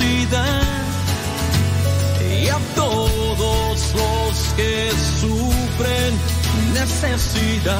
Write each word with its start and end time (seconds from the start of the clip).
y 0.00 0.26
a 2.48 2.58
todos 2.74 3.94
los 3.94 4.54
que 4.56 4.90
sufren 5.20 6.18
necesidad. 6.72 7.76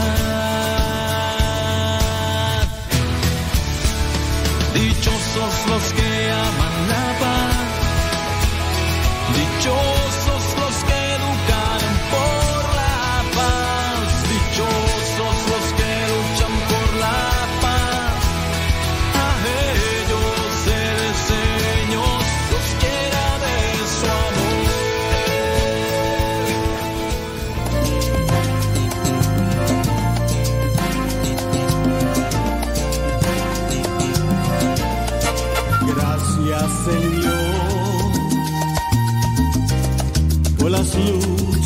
Dichosos 4.75 5.55
los 5.69 5.90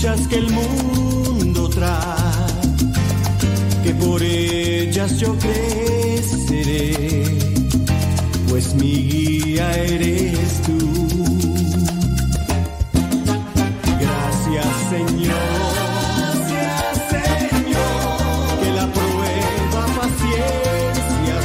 que 0.05 0.37
el 0.37 0.51
mundo 0.51 1.67
trae, 1.71 2.61
que 3.83 3.95
por 3.95 4.23
ellas 4.23 5.19
yo 5.19 5.35
creceré, 5.39 7.25
pues 8.51 8.75
mi 8.75 8.93
guía 9.09 9.75
eres 9.79 10.61
tú. 10.61 10.79
Gracias 13.99 14.67
Señor. 14.91 15.35
que 18.61 18.71
la 18.73 18.87
prueba 18.93 19.87
paciencia 20.01 21.37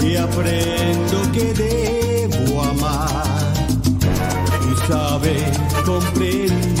trae 0.00 0.10
y 0.10 0.16
aprendo 0.16 1.30
que 1.32 1.52
debo 1.52 2.62
amar. 2.62 3.26
y 4.64 4.90
saber. 4.90 5.67
comprei. 5.88 6.77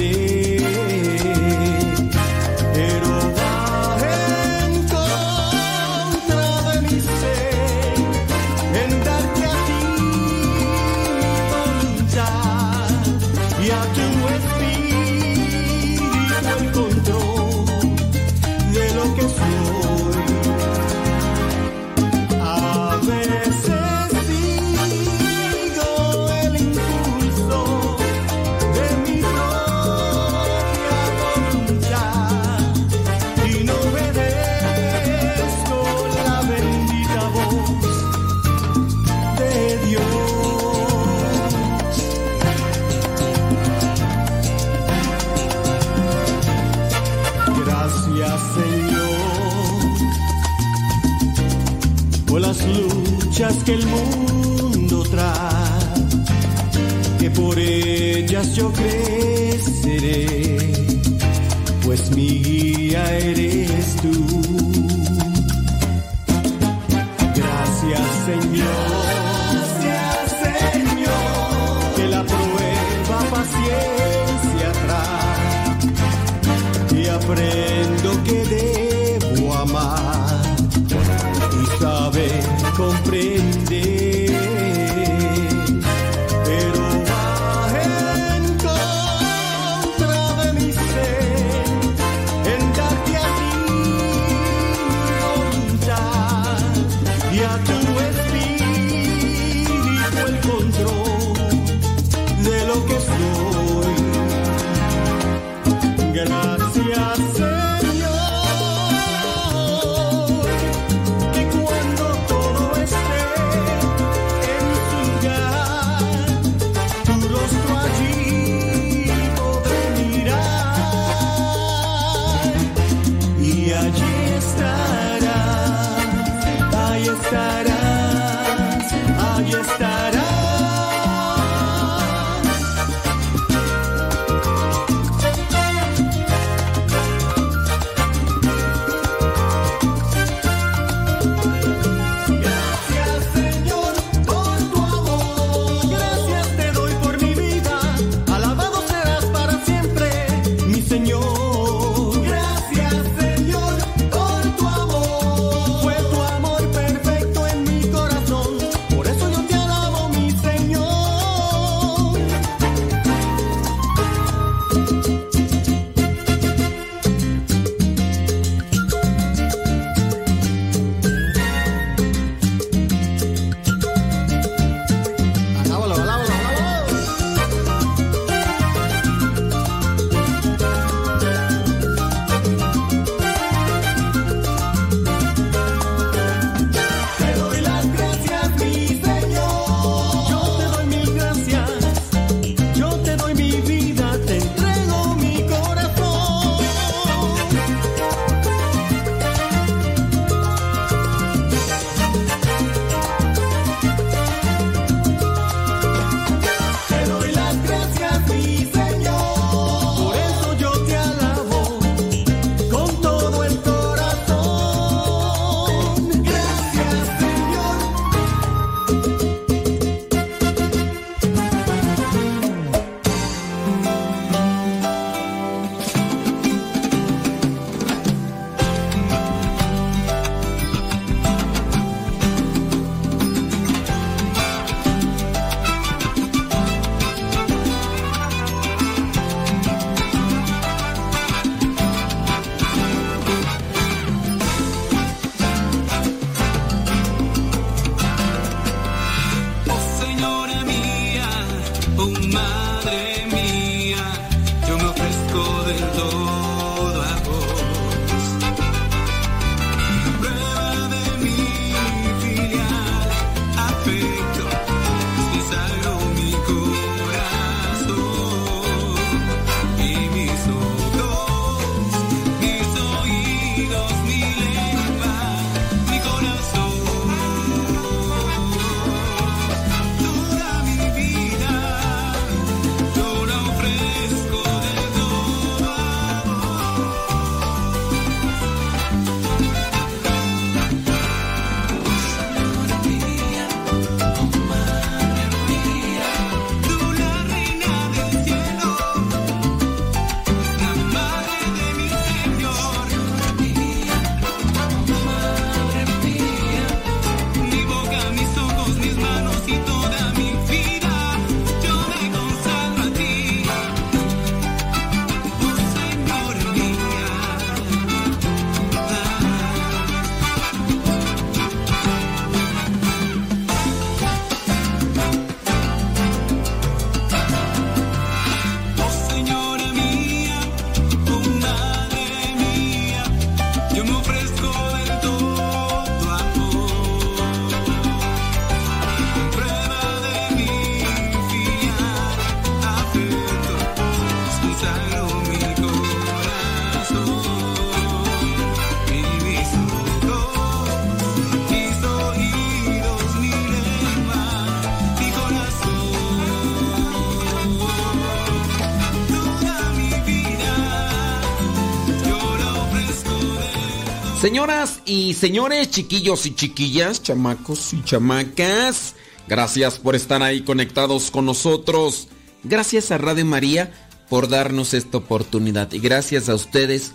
Señoras 364.28 364.80
y 364.84 365.14
señores, 365.14 365.70
chiquillos 365.70 366.26
y 366.26 366.34
chiquillas, 366.34 367.02
chamacos 367.02 367.72
y 367.72 367.82
chamacas, 367.82 368.94
gracias 369.26 369.78
por 369.78 369.96
estar 369.96 370.22
ahí 370.22 370.42
conectados 370.42 371.10
con 371.10 371.24
nosotros. 371.24 372.08
Gracias 372.44 372.90
a 372.90 372.98
Radio 372.98 373.24
María 373.24 373.72
por 374.10 374.28
darnos 374.28 374.74
esta 374.74 374.98
oportunidad 374.98 375.72
y 375.72 375.78
gracias 375.78 376.28
a 376.28 376.34
ustedes 376.34 376.92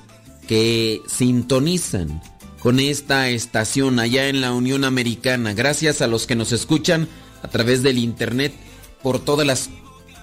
que 0.48 1.02
sintonizan 1.08 2.22
con 2.62 2.80
esta 2.80 3.28
estación 3.30 3.98
allá 3.98 4.28
en 4.28 4.40
la 4.40 4.52
Unión 4.52 4.84
Americana. 4.84 5.56
Gracias 5.56 6.04
a 6.04 6.08
los 6.08 6.28
que 6.28 6.36
nos 6.36 6.52
escuchan 6.52 7.08
a 7.42 7.48
través 7.48 7.82
del 7.82 7.98
internet 7.98 8.54
por 9.02 9.18
todas 9.18 9.48
las 9.48 9.72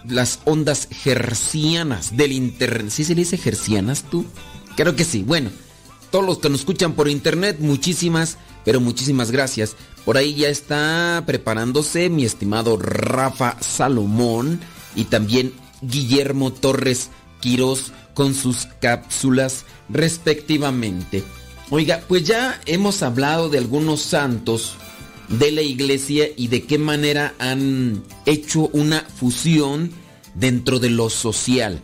las 0.08 0.38
ondas 0.44 0.86
hercianas 1.04 2.16
del 2.16 2.30
internet. 2.30 2.90
¿Sí 2.90 3.02
se 3.02 3.16
dice 3.16 3.36
hercianas 3.44 4.04
tú? 4.04 4.24
Creo 4.76 4.94
que 4.94 5.02
sí. 5.02 5.24
Bueno, 5.24 5.50
todos 6.10 6.24
los 6.24 6.38
que 6.38 6.48
nos 6.48 6.60
escuchan 6.60 6.94
por 6.94 7.08
internet, 7.08 7.58
muchísimas, 7.60 8.38
pero 8.64 8.80
muchísimas 8.80 9.30
gracias. 9.30 9.76
Por 10.04 10.16
ahí 10.16 10.34
ya 10.34 10.48
está 10.48 11.22
preparándose 11.26 12.08
mi 12.08 12.24
estimado 12.24 12.76
Rafa 12.76 13.56
Salomón 13.60 14.60
y 14.96 15.04
también 15.04 15.52
Guillermo 15.82 16.52
Torres 16.52 17.10
Quirós 17.40 17.92
con 18.14 18.34
sus 18.34 18.66
cápsulas 18.80 19.64
respectivamente. 19.88 21.22
Oiga, 21.70 22.02
pues 22.08 22.24
ya 22.24 22.60
hemos 22.66 23.02
hablado 23.02 23.48
de 23.48 23.58
algunos 23.58 24.02
santos 24.02 24.74
de 25.28 25.52
la 25.52 25.62
iglesia 25.62 26.28
y 26.36 26.48
de 26.48 26.64
qué 26.64 26.78
manera 26.78 27.34
han 27.38 28.02
hecho 28.26 28.68
una 28.72 29.02
fusión 29.02 29.92
dentro 30.34 30.80
de 30.80 30.90
lo 30.90 31.08
social. 31.08 31.80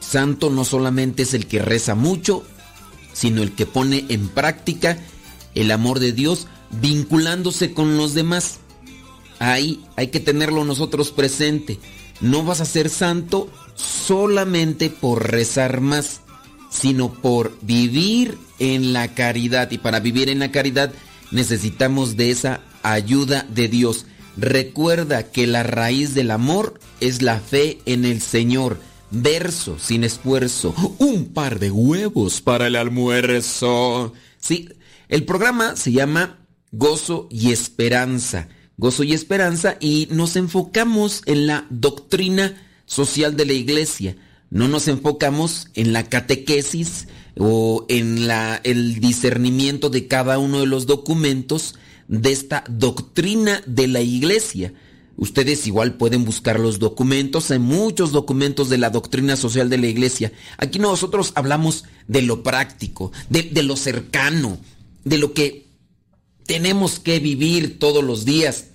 Santo 0.00 0.48
no 0.50 0.64
solamente 0.64 1.24
es 1.24 1.34
el 1.34 1.46
que 1.46 1.60
reza 1.60 1.94
mucho, 1.94 2.44
sino 3.16 3.42
el 3.42 3.52
que 3.52 3.64
pone 3.64 4.04
en 4.10 4.28
práctica 4.28 4.98
el 5.54 5.70
amor 5.70 6.00
de 6.00 6.12
Dios 6.12 6.48
vinculándose 6.82 7.72
con 7.72 7.96
los 7.96 8.12
demás. 8.12 8.58
Ahí 9.38 9.82
hay 9.96 10.08
que 10.08 10.20
tenerlo 10.20 10.64
nosotros 10.64 11.12
presente. 11.12 11.78
No 12.20 12.44
vas 12.44 12.60
a 12.60 12.66
ser 12.66 12.90
santo 12.90 13.50
solamente 13.74 14.90
por 14.90 15.30
rezar 15.30 15.80
más, 15.80 16.20
sino 16.70 17.10
por 17.10 17.56
vivir 17.62 18.36
en 18.58 18.92
la 18.92 19.14
caridad. 19.14 19.70
Y 19.70 19.78
para 19.78 20.00
vivir 20.00 20.28
en 20.28 20.38
la 20.38 20.52
caridad 20.52 20.92
necesitamos 21.30 22.16
de 22.16 22.30
esa 22.30 22.60
ayuda 22.82 23.46
de 23.48 23.68
Dios. 23.68 24.04
Recuerda 24.36 25.30
que 25.30 25.46
la 25.46 25.62
raíz 25.62 26.14
del 26.14 26.30
amor 26.30 26.78
es 27.00 27.22
la 27.22 27.40
fe 27.40 27.78
en 27.86 28.04
el 28.04 28.20
Señor. 28.20 28.78
Verso 29.18 29.78
sin 29.78 30.04
esfuerzo. 30.04 30.74
Un 30.98 31.32
par 31.32 31.58
de 31.58 31.70
huevos 31.70 32.42
para 32.42 32.66
el 32.66 32.76
almuerzo. 32.76 34.12
Sí, 34.38 34.68
el 35.08 35.24
programa 35.24 35.74
se 35.74 35.92
llama 35.92 36.38
Gozo 36.70 37.26
y 37.30 37.50
Esperanza. 37.50 38.48
Gozo 38.76 39.04
y 39.04 39.14
Esperanza 39.14 39.78
y 39.80 40.08
nos 40.10 40.36
enfocamos 40.36 41.22
en 41.24 41.46
la 41.46 41.66
doctrina 41.70 42.62
social 42.84 43.36
de 43.38 43.46
la 43.46 43.54
iglesia. 43.54 44.16
No 44.50 44.68
nos 44.68 44.86
enfocamos 44.86 45.68
en 45.74 45.94
la 45.94 46.10
catequesis 46.10 47.08
o 47.38 47.86
en 47.88 48.26
la, 48.26 48.60
el 48.64 49.00
discernimiento 49.00 49.88
de 49.88 50.08
cada 50.08 50.38
uno 50.38 50.60
de 50.60 50.66
los 50.66 50.84
documentos 50.84 51.74
de 52.06 52.32
esta 52.32 52.64
doctrina 52.68 53.62
de 53.64 53.86
la 53.88 54.02
iglesia. 54.02 54.74
Ustedes 55.16 55.66
igual 55.66 55.94
pueden 55.94 56.24
buscar 56.24 56.60
los 56.60 56.78
documentos, 56.78 57.50
hay 57.50 57.58
muchos 57.58 58.12
documentos 58.12 58.68
de 58.68 58.76
la 58.76 58.90
doctrina 58.90 59.36
social 59.36 59.70
de 59.70 59.78
la 59.78 59.86
iglesia. 59.86 60.32
Aquí 60.58 60.78
nosotros 60.78 61.32
hablamos 61.34 61.84
de 62.06 62.20
lo 62.20 62.42
práctico, 62.42 63.12
de, 63.30 63.62
lo 63.62 63.76
cercano, 63.76 64.58
de 65.04 65.16
lo 65.16 65.32
que 65.32 65.66
tenemos 66.44 66.98
que 66.98 67.18
vivir 67.18 67.78
todos 67.78 68.04
los 68.04 68.26
días. 68.26 68.66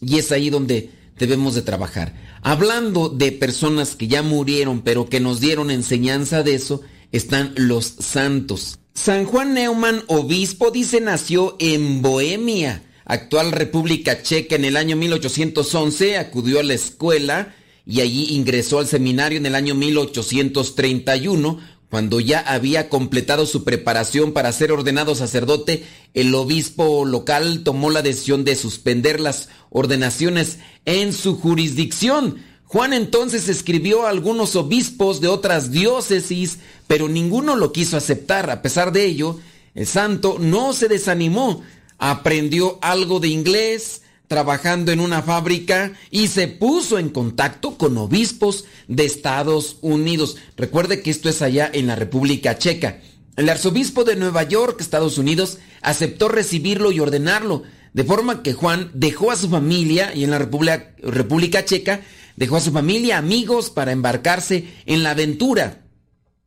Y 0.00 0.18
es 0.18 0.32
ahí 0.32 0.48
donde 0.48 0.90
debemos 1.18 1.54
de 1.54 1.62
trabajar. 1.62 2.14
Hablando 2.42 3.10
de 3.10 3.32
personas 3.32 3.94
que 3.94 4.08
ya 4.08 4.22
murieron, 4.22 4.80
pero 4.80 5.10
que 5.10 5.20
nos 5.20 5.38
dieron 5.40 5.70
enseñanza 5.70 6.42
de 6.42 6.54
eso, 6.54 6.80
están 7.12 7.52
los 7.56 7.84
santos. 7.84 8.78
San 8.94 9.26
Juan 9.26 9.52
Neumann, 9.52 10.02
obispo, 10.06 10.70
dice 10.70 11.00
nació 11.02 11.56
en 11.58 12.00
Bohemia, 12.00 12.82
actual 13.10 13.50
República 13.50 14.22
Checa, 14.22 14.54
en 14.54 14.64
el 14.64 14.76
año 14.76 14.94
1811, 14.94 16.16
acudió 16.16 16.60
a 16.60 16.62
la 16.62 16.74
escuela 16.74 17.54
y 17.84 18.02
allí 18.02 18.36
ingresó 18.36 18.78
al 18.78 18.86
seminario 18.86 19.36
en 19.36 19.46
el 19.46 19.56
año 19.56 19.74
1831, 19.74 21.58
cuando 21.90 22.20
ya 22.20 22.38
había 22.38 22.88
completado 22.88 23.46
su 23.46 23.64
preparación 23.64 24.32
para 24.32 24.52
ser 24.52 24.70
ordenado 24.70 25.16
sacerdote, 25.16 25.84
el 26.14 26.32
obispo 26.36 27.04
local 27.04 27.64
tomó 27.64 27.90
la 27.90 28.02
decisión 28.02 28.44
de 28.44 28.54
suspender 28.54 29.18
las 29.18 29.48
ordenaciones 29.70 30.58
en 30.84 31.12
su 31.12 31.36
jurisdicción. 31.36 32.36
Juan 32.64 32.92
entonces 32.92 33.48
escribió 33.48 34.06
a 34.06 34.10
algunos 34.10 34.54
obispos 34.54 35.20
de 35.20 35.26
otras 35.26 35.72
diócesis, 35.72 36.58
pero 36.86 37.08
ninguno 37.08 37.56
lo 37.56 37.72
quiso 37.72 37.96
aceptar. 37.96 38.50
A 38.50 38.62
pesar 38.62 38.92
de 38.92 39.06
ello, 39.06 39.40
el 39.74 39.88
santo 39.88 40.36
no 40.38 40.72
se 40.72 40.86
desanimó, 40.86 41.64
aprendió 42.00 42.78
algo 42.80 43.20
de 43.20 43.28
inglés, 43.28 44.02
trabajando 44.26 44.90
en 44.90 45.00
una 45.00 45.22
fábrica 45.22 45.92
y 46.10 46.28
se 46.28 46.48
puso 46.48 46.98
en 46.98 47.10
contacto 47.10 47.76
con 47.76 47.96
obispos 47.98 48.64
de 48.88 49.04
Estados 49.04 49.76
Unidos. 49.82 50.36
Recuerde 50.56 51.02
que 51.02 51.10
esto 51.10 51.28
es 51.28 51.42
allá 51.42 51.70
en 51.72 51.86
la 51.86 51.96
República 51.96 52.56
Checa. 52.58 53.00
El 53.36 53.48
arzobispo 53.48 54.04
de 54.04 54.16
Nueva 54.16 54.42
York, 54.44 54.80
Estados 54.80 55.18
Unidos, 55.18 55.58
aceptó 55.82 56.28
recibirlo 56.28 56.90
y 56.90 57.00
ordenarlo, 57.00 57.64
de 57.92 58.04
forma 58.04 58.42
que 58.42 58.54
Juan 58.54 58.90
dejó 58.94 59.30
a 59.30 59.36
su 59.36 59.50
familia 59.50 60.14
y 60.14 60.24
en 60.24 60.30
la 60.30 60.38
República, 60.38 60.94
República 61.02 61.64
Checa 61.64 62.00
dejó 62.36 62.56
a 62.56 62.60
su 62.60 62.72
familia, 62.72 63.18
amigos 63.18 63.70
para 63.70 63.92
embarcarse 63.92 64.68
en 64.86 65.02
la 65.02 65.10
aventura. 65.10 65.84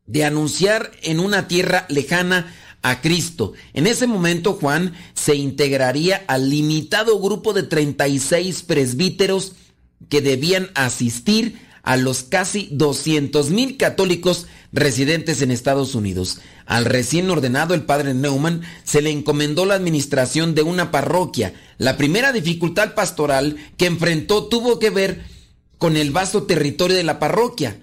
de 0.05 0.25
anunciar 0.25 0.91
en 1.01 1.21
una 1.21 1.47
tierra 1.47 1.85
lejana 1.87 2.53
a 2.83 3.01
Cristo. 3.01 3.53
En 3.73 3.87
ese 3.87 4.05
momento 4.05 4.53
Juan 4.53 4.93
se 5.15 5.35
integraría 5.35 6.23
al 6.27 6.49
limitado 6.49 7.19
grupo 7.19 7.53
de 7.53 7.63
36 7.63 8.61
presbíteros 8.63 9.53
que 10.09 10.21
debían 10.21 10.69
asistir 10.75 11.57
a 11.81 11.97
los 11.97 12.23
casi 12.23 12.69
200 12.71 13.49
mil 13.49 13.77
católicos 13.77 14.47
residentes 14.71 15.41
en 15.41 15.51
Estados 15.51 15.95
Unidos. 15.95 16.39
Al 16.65 16.85
recién 16.85 17.29
ordenado 17.29 17.73
el 17.73 17.83
padre 17.83 18.13
Neumann 18.13 18.61
se 18.83 19.01
le 19.01 19.11
encomendó 19.11 19.65
la 19.65 19.75
administración 19.75 20.55
de 20.55 20.61
una 20.63 20.91
parroquia. 20.91 21.53
La 21.77 21.97
primera 21.97 22.31
dificultad 22.31 22.93
pastoral 22.95 23.57
que 23.77 23.85
enfrentó 23.85 24.45
tuvo 24.45 24.79
que 24.79 24.89
ver 24.89 25.23
con 25.77 25.97
el 25.97 26.11
vasto 26.11 26.43
territorio 26.43 26.95
de 26.95 27.03
la 27.03 27.19
parroquia, 27.19 27.77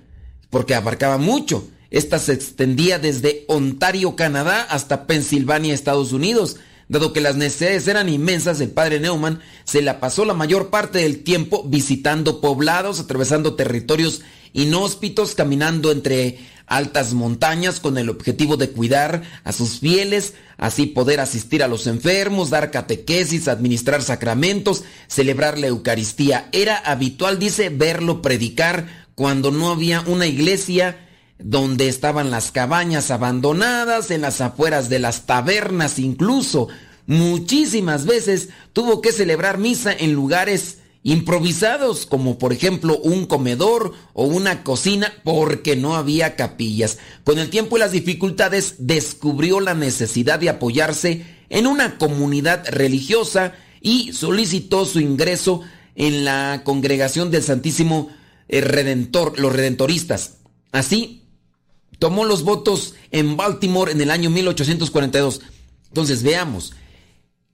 porque 0.49 0.75
abarcaba 0.75 1.19
mucho. 1.19 1.69
Esta 1.91 2.19
se 2.19 2.33
extendía 2.33 2.99
desde 2.99 3.45
Ontario, 3.49 4.15
Canadá, 4.15 4.63
hasta 4.63 5.07
Pensilvania, 5.07 5.75
Estados 5.75 6.13
Unidos. 6.13 6.57
Dado 6.89 7.13
que 7.13 7.21
las 7.21 7.37
necesidades 7.37 7.87
eran 7.89 8.09
inmensas, 8.09 8.61
el 8.61 8.71
padre 8.71 8.99
Neumann 8.99 9.41
se 9.65 9.83
la 9.83 10.01
pasó 10.01 10.25
la 10.25 10.35
mayor 10.35 10.71
parte 10.71 10.99
del 10.99 11.23
tiempo 11.23 11.65
visitando 11.65 12.41
poblados, 12.41 12.99
atravesando 12.99 13.55
territorios 13.55 14.23
inhóspitos, 14.53 15.35
caminando 15.37 15.93
entre 15.93 16.39
altas 16.67 17.15
montañas 17.15 17.81
con 17.81 17.99
el 17.99 18.09
objetivo 18.09 18.57
de 18.57 18.71
cuidar 18.71 19.23
a 19.45 19.53
sus 19.53 19.81
fieles, 19.81 20.35
así 20.57 20.87
poder 20.87 21.21
asistir 21.21 21.63
a 21.63 21.69
los 21.69 21.87
enfermos, 21.89 22.51
dar 22.51 22.71
catequesis, 22.71 23.49
administrar 23.49 24.03
sacramentos, 24.03 24.85
celebrar 25.09 25.59
la 25.59 25.67
Eucaristía. 25.67 26.49
Era 26.53 26.77
habitual, 26.77 27.41
dice, 27.41 27.69
verlo 27.69 28.23
predicar 28.23 29.09
cuando 29.17 29.51
no 29.51 29.71
había 29.71 30.01
una 30.03 30.27
iglesia 30.27 30.97
donde 31.43 31.89
estaban 31.89 32.31
las 32.31 32.53
cabañas 32.53 33.11
abandonadas, 33.11 34.11
en 34.11 34.23
las 34.23 34.41
afueras 34.41 34.89
de 34.89 34.99
las 34.99 35.27
tabernas 35.27 35.99
incluso. 35.99 36.69
Muchísimas 37.07 38.07
veces 38.07 38.51
tuvo 38.73 39.01
que 39.01 39.13
celebrar 39.13 39.59
misa 39.59 39.93
en 39.93 40.13
lugares 40.13 40.79
improvisados, 41.03 42.05
como 42.05 42.39
por 42.39 42.53
ejemplo 42.53 42.99
un 42.99 43.27
comedor 43.27 43.95
o 44.13 44.25
una 44.25 44.63
cocina, 44.63 45.13
porque 45.25 45.77
no 45.77 45.97
había 45.97 46.37
capillas. 46.37 46.99
Con 47.25 47.39
el 47.39 47.49
tiempo 47.51 47.77
y 47.77 47.81
las 47.81 47.93
dificultades 47.93 48.75
descubrió 48.79 49.61
la 49.61 49.75
necesidad 49.75 50.39
de 50.39 50.51
apoyarse 50.51 51.25
en 51.49 51.67
una 51.67 51.99
comunidad 51.99 52.65
religiosa 52.69 53.55
y 53.81 54.13
solicitó 54.13 54.85
su 54.85 55.01
ingreso 55.01 55.63
en 55.97 56.25
la 56.25 56.63
congregación 56.65 57.31
del 57.31 57.43
Santísimo 57.43 58.11
eh, 58.49 58.61
Redentor, 58.61 59.39
los 59.39 59.53
Redentoristas. 59.53 60.37
Así, 60.73 61.20
tomó 62.01 62.25
los 62.25 62.43
votos 62.43 62.95
en 63.13 63.37
Baltimore 63.37 63.93
en 63.93 64.01
el 64.01 64.11
año 64.11 64.31
1842. 64.31 65.41
Entonces, 65.87 66.25
veamos. 66.25 66.73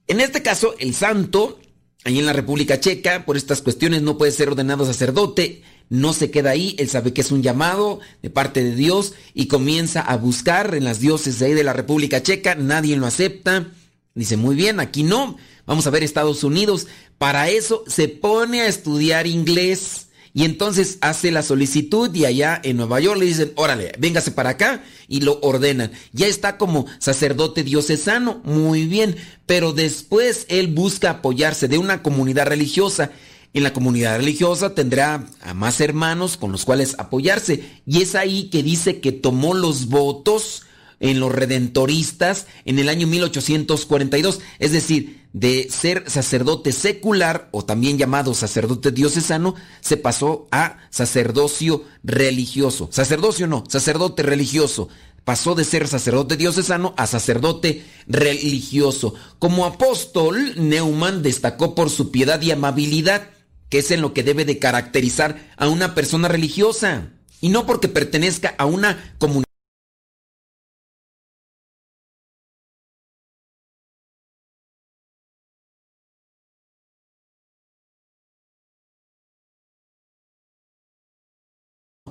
En 0.07 0.19
este 0.21 0.41
caso, 0.41 0.73
el 0.79 0.95
santo 0.95 1.59
Allí 2.07 2.19
en 2.19 2.25
la 2.25 2.31
República 2.31 2.79
Checa, 2.79 3.25
por 3.25 3.35
estas 3.35 3.61
cuestiones 3.61 4.01
no 4.01 4.17
puede 4.17 4.31
ser 4.31 4.47
ordenado 4.47 4.85
sacerdote, 4.85 5.63
no 5.89 6.13
se 6.13 6.31
queda 6.31 6.51
ahí, 6.51 6.73
él 6.79 6.87
sabe 6.87 7.11
que 7.11 7.19
es 7.19 7.31
un 7.31 7.43
llamado 7.43 7.99
de 8.21 8.29
parte 8.29 8.63
de 8.63 8.75
Dios 8.75 9.13
y 9.33 9.47
comienza 9.47 9.99
a 9.99 10.15
buscar 10.15 10.73
en 10.75 10.85
las 10.85 11.01
dioses 11.01 11.37
de 11.37 11.47
ahí 11.47 11.53
de 11.53 11.65
la 11.65 11.73
República 11.73 12.23
Checa, 12.23 12.55
nadie 12.55 12.95
lo 12.95 13.07
acepta. 13.07 13.71
Dice, 14.15 14.37
muy 14.37 14.55
bien, 14.55 14.79
aquí 14.79 15.03
no, 15.03 15.35
vamos 15.65 15.85
a 15.85 15.89
ver 15.89 16.01
Estados 16.01 16.45
Unidos. 16.45 16.87
Para 17.17 17.49
eso 17.49 17.83
se 17.87 18.07
pone 18.07 18.61
a 18.61 18.67
estudiar 18.67 19.27
inglés. 19.27 20.06
Y 20.37 20.45
entonces 20.45 20.99
hace 21.01 21.31
la 21.31 21.41
solicitud 21.41 22.13
y 22.13 22.25
allá 22.25 22.61
en 22.63 22.77
Nueva 22.77 22.99
York 22.99 23.19
le 23.19 23.25
dicen, 23.25 23.53
órale, 23.55 23.91
véngase 23.97 24.29
para 24.29 24.51
acá 24.51 24.83
y 25.07 25.21
lo 25.21 25.39
ordenan. 25.41 25.91
Ya 26.13 26.27
está 26.27 26.59
como 26.59 26.85
sacerdote 26.99 27.63
diocesano, 27.63 28.39
muy 28.43 28.85
bien, 28.85 29.15
pero 29.47 29.73
después 29.73 30.45
él 30.49 30.67
busca 30.67 31.09
apoyarse 31.09 31.67
de 31.67 31.79
una 31.79 32.03
comunidad 32.03 32.45
religiosa. 32.45 33.09
En 33.55 33.63
la 33.63 33.73
comunidad 33.73 34.17
religiosa 34.17 34.75
tendrá 34.75 35.25
a 35.41 35.55
más 35.55 35.81
hermanos 35.81 36.37
con 36.37 36.51
los 36.51 36.65
cuales 36.65 36.93
apoyarse. 36.99 37.81
Y 37.87 38.03
es 38.03 38.13
ahí 38.13 38.51
que 38.51 38.61
dice 38.61 38.99
que 38.99 39.13
tomó 39.13 39.55
los 39.55 39.87
votos 39.87 40.67
en 40.99 41.19
los 41.19 41.31
redentoristas 41.31 42.45
en 42.63 42.77
el 42.77 42.89
año 42.89 43.07
1842. 43.07 44.39
Es 44.59 44.71
decir, 44.71 45.26
de 45.39 45.67
ser 45.69 46.09
sacerdote 46.09 46.71
secular 46.71 47.47
o 47.51 47.63
también 47.63 47.97
llamado 47.97 48.33
sacerdote 48.33 48.91
diocesano, 48.91 49.53
se 49.81 49.95
pasó 49.95 50.47
a 50.51 50.77
sacerdocio 50.89 51.83
religioso. 52.03 52.89
Sacerdocio 52.91 53.45
no, 53.45 53.63
sacerdote 53.67 54.23
religioso. 54.23 54.89
Pasó 55.23 55.53
de 55.53 55.63
ser 55.65 55.87
sacerdote 55.87 56.37
diocesano 56.37 56.95
a 56.97 57.05
sacerdote 57.05 57.85
religioso. 58.07 59.13
Como 59.37 59.65
apóstol, 59.65 60.53
Neumann 60.55 61.21
destacó 61.21 61.75
por 61.75 61.89
su 61.91 62.11
piedad 62.11 62.41
y 62.41 62.51
amabilidad, 62.51 63.29
que 63.69 63.79
es 63.79 63.91
en 63.91 64.01
lo 64.01 64.13
que 64.13 64.23
debe 64.23 64.45
de 64.45 64.57
caracterizar 64.57 65.51
a 65.57 65.67
una 65.67 65.93
persona 65.93 66.29
religiosa. 66.29 67.09
Y 67.41 67.49
no 67.49 67.67
porque 67.67 67.89
pertenezca 67.89 68.55
a 68.57 68.65
una 68.65 69.13
comunidad 69.19 69.46